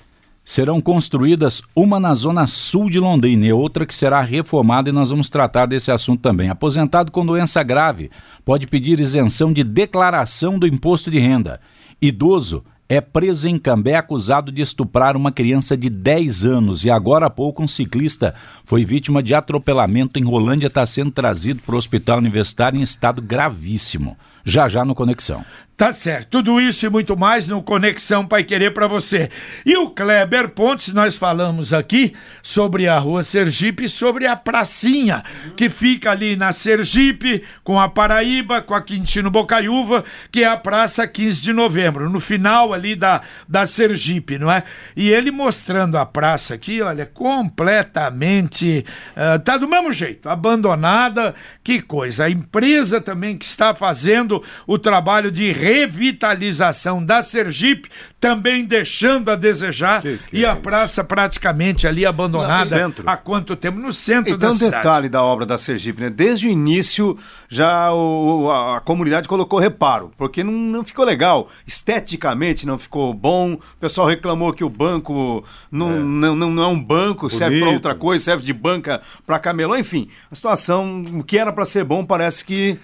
serão 0.45 0.81
construídas 0.81 1.63
uma 1.75 2.01
na 2.01 2.15
zona 2.15 2.47
sul 2.49 2.91
de 2.91 2.99
Londrina 2.99 3.47
e 3.47 3.53
outra 3.53 3.87
que 3.87 3.95
será 3.95 4.21
reformada 4.21 4.91
e 4.91 4.93
nós 4.93 5.11
vamos 5.11 5.31
tratar 5.31 5.67
desse 5.67 5.93
assunto 5.93 6.21
também. 6.21 6.49
Aposentado 6.49 7.13
com 7.13 7.25
doença 7.25 7.63
grave 7.63 8.11
pode 8.45 8.67
pedir 8.67 8.99
isenção 8.99 9.53
de 9.53 9.63
declaração 9.63 10.59
do 10.59 10.67
imposto 10.67 11.11
de 11.11 11.19
renda. 11.19 11.61
Idoso 12.01 12.65
é 12.89 13.01
preso 13.01 13.49
em 13.49 13.59
Cambé 13.59 13.95
acusado 13.97 14.53
de 14.53 14.61
estuprar 14.61 15.17
uma 15.17 15.33
criança 15.33 15.77
de 15.77 15.89
10 15.89 16.45
anos 16.45 16.85
e 16.85 16.91
agora 16.91 17.27
há 17.27 17.31
pouco 17.31 17.63
um 17.63 17.69
ciclista 17.69 18.35
foi 18.65 18.85
vítima 18.85 19.23
de 19.23 19.35
atropelamento 19.35 20.19
em 20.19 20.25
Rolândia 20.25 20.67
está 20.67 20.85
sendo 20.85 21.11
trazido 21.11 21.63
para 21.63 21.75
o 21.75 21.79
hospital 21.79 22.19
universitário 22.19 22.79
em 22.79 22.83
estado 22.83 23.23
gravíssimo. 23.23 24.17
Já 24.45 24.69
já 24.69 24.85
no 24.85 24.95
Conexão. 24.95 25.45
Tá 25.77 25.91
certo. 25.93 26.29
Tudo 26.29 26.61
isso 26.61 26.85
e 26.85 26.91
muito 26.91 27.17
mais 27.17 27.49
no 27.49 27.63
Conexão 27.63 28.27
Pai 28.27 28.45
Querer 28.45 28.73
para 28.73 28.87
você. 28.87 29.31
E 29.65 29.75
o 29.77 29.89
Kleber 29.91 30.51
Pontes, 30.51 30.93
nós 30.93 31.17
falamos 31.17 31.73
aqui 31.73 32.13
sobre 32.43 32.87
a 32.87 32.99
Rua 32.99 33.23
Sergipe, 33.23 33.89
sobre 33.89 34.27
a 34.27 34.37
pracinha 34.37 35.25
que 35.57 35.71
fica 35.71 36.11
ali 36.11 36.37
na 36.37 36.53
Sergipe, 36.53 37.43
com 37.65 37.81
a 37.81 37.89
Paraíba, 37.89 38.61
com 38.61 38.75
a 38.75 38.83
Quintino 38.83 39.31
Bocaiúva, 39.31 40.05
que 40.31 40.45
é 40.45 40.47
a 40.47 40.59
Praça 40.59 41.07
15 41.07 41.43
de 41.43 41.53
Novembro, 41.55 42.09
no 42.11 42.21
final 42.21 42.75
ali 42.75 42.95
da, 42.95 43.23
da 43.49 43.65
Sergipe, 43.65 44.39
não 44.39 44.53
é? 44.53 44.65
E 44.95 45.11
ele 45.11 45.31
mostrando 45.31 45.97
a 45.97 46.05
praça 46.05 46.55
aqui, 46.55 46.83
olha, 46.83 47.07
completamente. 47.07 48.85
Uh, 49.17 49.39
tá 49.39 49.57
do 49.57 49.67
mesmo 49.67 49.91
jeito, 49.91 50.29
abandonada. 50.29 51.35
Que 51.65 51.81
coisa. 51.81 52.25
A 52.25 52.31
empresa 52.31 53.01
também 53.01 53.39
que 53.39 53.47
está 53.47 53.73
fazendo 53.73 54.43
o 54.67 54.79
trabalho 54.79 55.31
de 55.31 55.62
revitalização 55.63 57.05
da 57.05 57.23
Sergipe, 57.23 57.89
também 58.21 58.65
deixando 58.65 59.31
a 59.31 59.37
desejar, 59.37 60.01
que 60.01 60.19
que 60.19 60.37
e 60.39 60.45
é 60.45 60.49
a 60.49 60.55
praça 60.55 61.03
praticamente 61.03 61.87
ali 61.87 62.07
abandonada 62.07 62.93
há 63.05 63.17
quanto 63.17 63.57
tempo? 63.57 63.79
No 63.79 63.93
centro 63.93 64.35
então, 64.35 64.49
da 64.49 64.55
cidade. 64.55 64.77
Então, 64.77 64.81
detalhe 64.81 65.09
da 65.09 65.23
obra 65.23 65.45
da 65.45 65.59
Sergipe, 65.59 66.03
né? 66.03 66.11
Desde 66.11 66.47
o 66.47 66.51
início, 66.51 67.19
já 67.49 67.93
o, 67.93 68.51
a, 68.51 68.77
a, 68.77 68.81
comunidade 68.81 69.27
colocou 69.27 69.59
reparo, 69.59 70.13
porque 70.17 70.45
não, 70.45 70.53
não 70.53 70.85
ficou 70.85 71.05
legal, 71.05 71.49
esteticamente 71.67 72.67
não 72.67 72.79
ficou 72.79 73.13
bom, 73.13 73.55
o 73.55 73.61
pessoal 73.81 74.07
reclamou 74.07 74.53
que 74.53 74.65
o 74.65 74.69
banco 74.69 75.45
não 75.71 75.93
é, 75.93 75.99
não, 75.99 76.37
não, 76.37 76.51
não 76.51 76.63
é 76.63 76.69
um 76.69 76.81
banco, 76.81 77.23
Bonito. 77.23 77.39
serve 77.39 77.61
para 77.61 77.71
outra 77.71 77.95
coisa, 77.95 78.25
serve 78.25 78.45
de 78.45 78.53
banca 78.53 79.03
para 79.27 79.39
camelô, 79.39 79.77
enfim, 79.77 80.09
a 80.31 80.35
situação, 80.35 81.03
o 81.15 81.25
que 81.25 81.39
era 81.39 81.53
para 81.53 81.65
ser 81.65 81.85
bom, 81.85 82.05
parece 82.05 82.45
que 82.45 82.79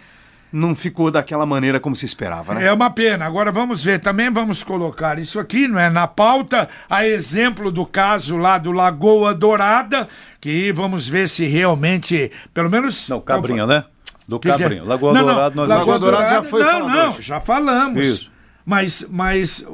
não 0.52 0.74
ficou 0.74 1.10
daquela 1.10 1.44
maneira 1.44 1.78
como 1.78 1.94
se 1.94 2.06
esperava, 2.06 2.54
né? 2.54 2.66
É 2.66 2.72
uma 2.72 2.90
pena. 2.90 3.26
Agora 3.26 3.52
vamos 3.52 3.82
ver, 3.84 4.00
também 4.00 4.30
vamos 4.30 4.62
colocar 4.62 5.18
isso 5.18 5.38
aqui, 5.38 5.68
não 5.68 5.78
é? 5.78 5.90
Na 5.90 6.06
pauta, 6.06 6.68
a 6.88 7.06
exemplo 7.06 7.70
do 7.70 7.84
caso 7.84 8.36
lá 8.36 8.58
do 8.58 8.72
Lagoa 8.72 9.34
Dourada, 9.34 10.08
que 10.40 10.72
vamos 10.72 11.08
ver 11.08 11.28
se 11.28 11.46
realmente, 11.46 12.30
pelo 12.54 12.70
menos. 12.70 13.08
Não, 13.08 13.20
Cabrinha, 13.20 13.66
né? 13.66 13.84
Do 14.26 14.38
que 14.38 14.48
Cabrinha. 14.48 14.82
Que... 14.82 14.88
Lagoa 14.88 15.12
não, 15.12 15.24
Dourada, 15.24 15.54
nós 15.54 15.68
Lagoa 15.68 15.98
Dourada 15.98 16.28
já 16.28 16.42
foi 16.42 16.62
Não, 16.62 16.88
não, 16.88 17.08
hoje. 17.08 17.22
já 17.22 17.40
falamos. 17.40 18.06
Isso. 18.06 18.38
Mas, 18.64 19.08
mas 19.10 19.66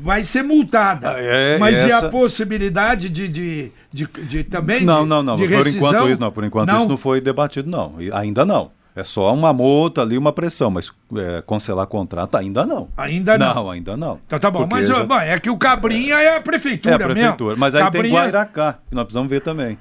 vai 0.00 0.22
ser 0.22 0.42
multada. 0.42 1.10
Ah, 1.10 1.16
é, 1.18 1.58
mas 1.58 1.76
essa... 1.76 1.88
e 1.88 1.92
a 1.92 2.08
possibilidade 2.08 3.10
de, 3.10 3.28
de, 3.28 3.72
de, 3.92 4.06
de 4.06 4.44
também. 4.44 4.82
Não, 4.82 5.02
de, 5.02 5.08
não, 5.10 5.22
não. 5.22 5.36
De 5.36 5.46
por 5.46 5.66
enquanto 5.66 6.08
isso 6.08 6.18
não. 6.18 6.32
Por 6.32 6.44
enquanto 6.44 6.68
não. 6.70 6.78
isso 6.78 6.88
não 6.88 6.96
foi 6.96 7.20
debatido, 7.20 7.68
não. 7.68 7.96
Ainda 8.14 8.46
não. 8.46 8.70
É 8.98 9.04
só 9.04 9.32
uma 9.32 9.52
multa 9.52 10.02
ali, 10.02 10.18
uma 10.18 10.32
pressão, 10.32 10.72
mas 10.72 10.92
é, 11.14 11.40
cancelar 11.46 11.86
contrato 11.86 12.36
ainda 12.36 12.66
não. 12.66 12.88
Ainda 12.96 13.38
não? 13.38 13.54
Não, 13.54 13.70
ainda 13.70 13.96
não. 13.96 14.18
Então 14.26 14.40
tá 14.40 14.50
bom, 14.50 14.66
mas 14.68 14.88
já... 14.88 15.04
bom, 15.04 15.14
é 15.20 15.38
que 15.38 15.48
o 15.48 15.56
Cabrinha 15.56 16.16
é 16.16 16.36
a 16.36 16.40
prefeitura 16.40 16.98
mesmo. 16.98 17.04
É 17.04 17.12
a 17.12 17.14
prefeitura, 17.14 17.50
mesmo. 17.50 17.60
mas 17.60 17.74
aí 17.76 17.82
Cabrinha... 17.84 18.02
tem 18.02 18.12
Guairacá, 18.12 18.72
que 18.88 18.94
nós 18.96 19.04
precisamos 19.04 19.30
ver 19.30 19.40
também. 19.40 19.78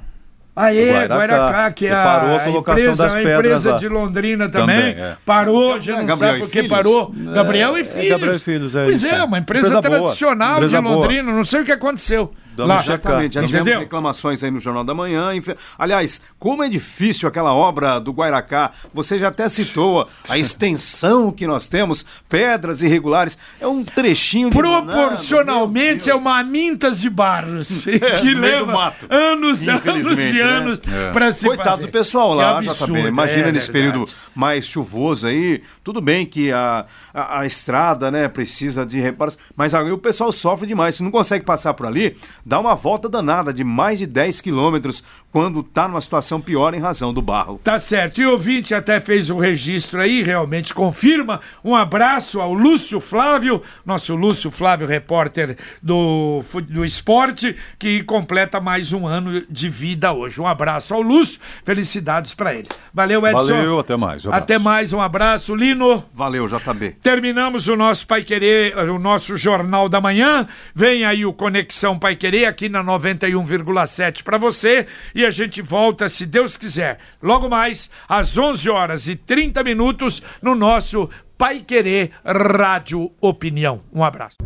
Aê, 0.56 0.92
Guairacá, 0.92 1.16
Guairacá 1.16 1.72
que, 1.72 1.88
é 1.88 1.94
a, 1.96 2.04
parou 2.04 2.36
a 2.36 2.40
colocação 2.42 2.84
empresa, 2.84 3.04
das 3.04 3.14
pedras 3.16 3.36
a 3.36 3.40
empresa 3.40 3.72
lá. 3.72 3.78
de 3.78 3.90
Londrina 3.90 4.50
também, 4.50 4.94
também 4.94 5.04
é. 5.04 5.18
parou, 5.26 5.74
a 5.74 5.80
gente 5.80 5.98
não 5.98 6.06
Gabriel 6.06 6.34
sabe 6.34 6.40
por 6.40 6.50
que 6.52 6.68
parou. 6.68 7.12
Gabriel 7.34 7.78
e 7.78 7.84
Filhos. 7.86 8.06
É, 8.06 8.10
Gabriel 8.10 8.36
e 8.36 8.40
Filhos, 8.40 8.76
é 8.76 8.84
Pois 8.84 9.04
é, 9.04 9.24
uma 9.24 9.40
empresa, 9.40 9.80
empresa 9.80 9.82
tradicional 9.82 10.58
empresa 10.58 10.80
de 10.80 10.88
Londrina, 10.88 11.24
boa. 11.24 11.36
não 11.38 11.44
sei 11.44 11.62
o 11.62 11.66
que 11.66 11.72
aconteceu. 11.72 12.32
Lá. 12.66 12.82
Exatamente, 12.82 13.36
já 13.36 13.42
tivemos 13.42 13.68
Entendeu? 13.68 13.80
reclamações 13.80 14.44
aí 14.44 14.52
no 14.52 14.60
Jornal 14.60 14.84
da 14.84 14.94
Manhã. 14.94 15.30
Aliás, 15.78 16.22
como 16.40 16.64
é 16.64 16.70
difícil 16.70 17.28
aquela 17.28 17.54
obra 17.54 18.00
do 18.00 18.12
Guairacá. 18.12 18.72
Você 18.94 19.20
já 19.20 19.28
até 19.28 19.48
citou 19.50 20.08
a 20.30 20.38
extensão 20.38 21.32
que 21.32 21.46
nós 21.46 21.68
temos, 21.68 22.06
pedras 22.30 22.82
irregulares. 22.82 23.38
É 23.60 23.68
um 23.68 23.84
trechinho 23.84 24.50
de 24.50 24.58
Proporcionalmente 24.58 26.10
é 26.10 26.16
uma 26.16 26.44
mintas 26.44 27.02
de 27.02 27.10
barros 27.10 27.88
é, 27.88 28.00
que 28.22 28.34
leva 28.34 28.94
anos, 29.10 29.66
e 29.66 29.70
anos 29.70 30.18
e 30.18 30.34
né? 30.34 30.42
anos 30.42 30.82
é. 30.88 31.12
para 31.12 31.32
se 31.32 31.46
Coitado 31.46 31.70
fazer. 31.72 31.86
do 31.86 31.92
pessoal 31.92 32.34
lá, 32.34 32.62
já 32.62 32.74
tá 32.74 32.88
Imagina 33.00 33.48
é, 33.48 33.52
nesse 33.52 33.72
período 33.72 34.04
mais 34.34 34.66
chuvoso 34.66 35.28
aí. 35.28 35.62
Tudo 35.84 36.02
bem 36.02 36.26
que 36.26 36.52
a, 36.52 36.86
a, 37.14 37.40
a 37.40 37.46
estrada, 37.46 38.10
né, 38.12 38.28
precisa 38.28 38.86
de 38.86 39.00
reparos, 39.00 39.38
mas 39.56 39.74
aí 39.74 39.92
o 39.92 39.98
pessoal 39.98 40.32
sofre 40.32 40.68
demais. 40.68 40.96
Se 40.96 41.04
não 41.04 41.12
consegue 41.12 41.46
passar 41.46 41.74
por 41.74 41.86
ali, 41.86 42.16
dá 42.48 42.62
uma 42.62 42.76
volta 42.76 43.10
danada 43.10 43.54
de 43.54 43.62
mais 43.62 44.00
de 44.00 44.06
10 44.06 44.40
quilômetros 44.40 45.04
quando 45.32 45.60
está 45.60 45.88
numa 45.88 46.02
situação 46.02 46.40
pior 46.40 46.74
em 46.74 46.80
razão 46.80 47.14
do 47.14 47.22
barro. 47.22 47.60
Tá 47.64 47.78
certo. 47.78 48.22
E 48.22 48.26
o 48.26 48.32
ouvinte 48.32 48.74
até 48.74 49.00
fez 49.00 49.30
um 49.30 49.38
registro 49.38 50.02
aí, 50.02 50.24
realmente 50.24 50.74
confirma. 50.74 51.42
Um 51.64 51.76
abraço 51.76 52.40
ao 52.40 52.54
Lúcio 52.54 53.00
Flávio, 53.00 53.62
nosso 53.86 54.16
Lúcio 54.16 54.50
Flávio, 54.50 54.88
repórter 54.88 55.58
do, 55.82 56.42
do 56.70 56.86
esporte, 56.86 57.56
que 57.78 58.04
completa 58.04 58.60
mais 58.60 58.94
um 58.94 59.06
ano 59.06 59.44
de 59.50 59.70
vida 59.70 60.14
hoje. 60.14 60.40
Um 60.40 60.48
abraço 60.48 60.94
ao 60.94 61.02
Lúcio, 61.02 61.40
felicidades 61.64 62.34
para 62.34 62.54
ele. 62.54 62.68
Valeu, 62.94 63.26
Edson. 63.28 63.46
Valeu, 63.46 63.80
até 63.80 63.96
mais. 63.98 64.26
Um 64.26 64.34
até 64.34 64.58
mais, 64.58 64.94
um 64.94 65.02
abraço. 65.02 65.56
Lino. 65.56 66.04
Valeu, 66.14 66.48
JB. 66.48 66.96
Terminamos 67.02 67.68
o 67.68 67.76
nosso 67.76 68.08
Pai 68.08 68.24
Querer, 68.24 68.78
o 68.90 68.98
nosso 68.98 69.36
Jornal 69.38 69.90
da 69.90 70.00
Manhã. 70.00 70.48
Vem 70.74 71.04
aí 71.06 71.26
o 71.26 71.34
Conexão 71.34 72.00
Pai 72.00 72.16
Querer 72.16 72.46
aqui 72.46 72.70
na 72.70 72.84
91,7 72.84 74.24
para 74.24 74.38
você 74.38 74.88
e 75.18 75.26
a 75.26 75.32
gente 75.32 75.64
volta, 75.64 76.08
se 76.08 76.28
Deus 76.28 76.56
quiser, 76.56 77.00
logo 77.20 77.50
mais 77.50 77.90
às 78.08 78.38
11 78.38 78.70
horas 78.70 79.08
e 79.08 79.16
30 79.16 79.64
minutos 79.64 80.22
no 80.40 80.54
nosso 80.54 81.10
Pai 81.36 81.60
Querer 81.60 82.12
Rádio 82.24 83.12
Opinião. 83.20 83.82
Um 83.92 84.04
abraço. 84.04 84.38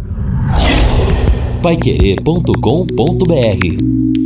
paiquerê.com.br 1.62 4.21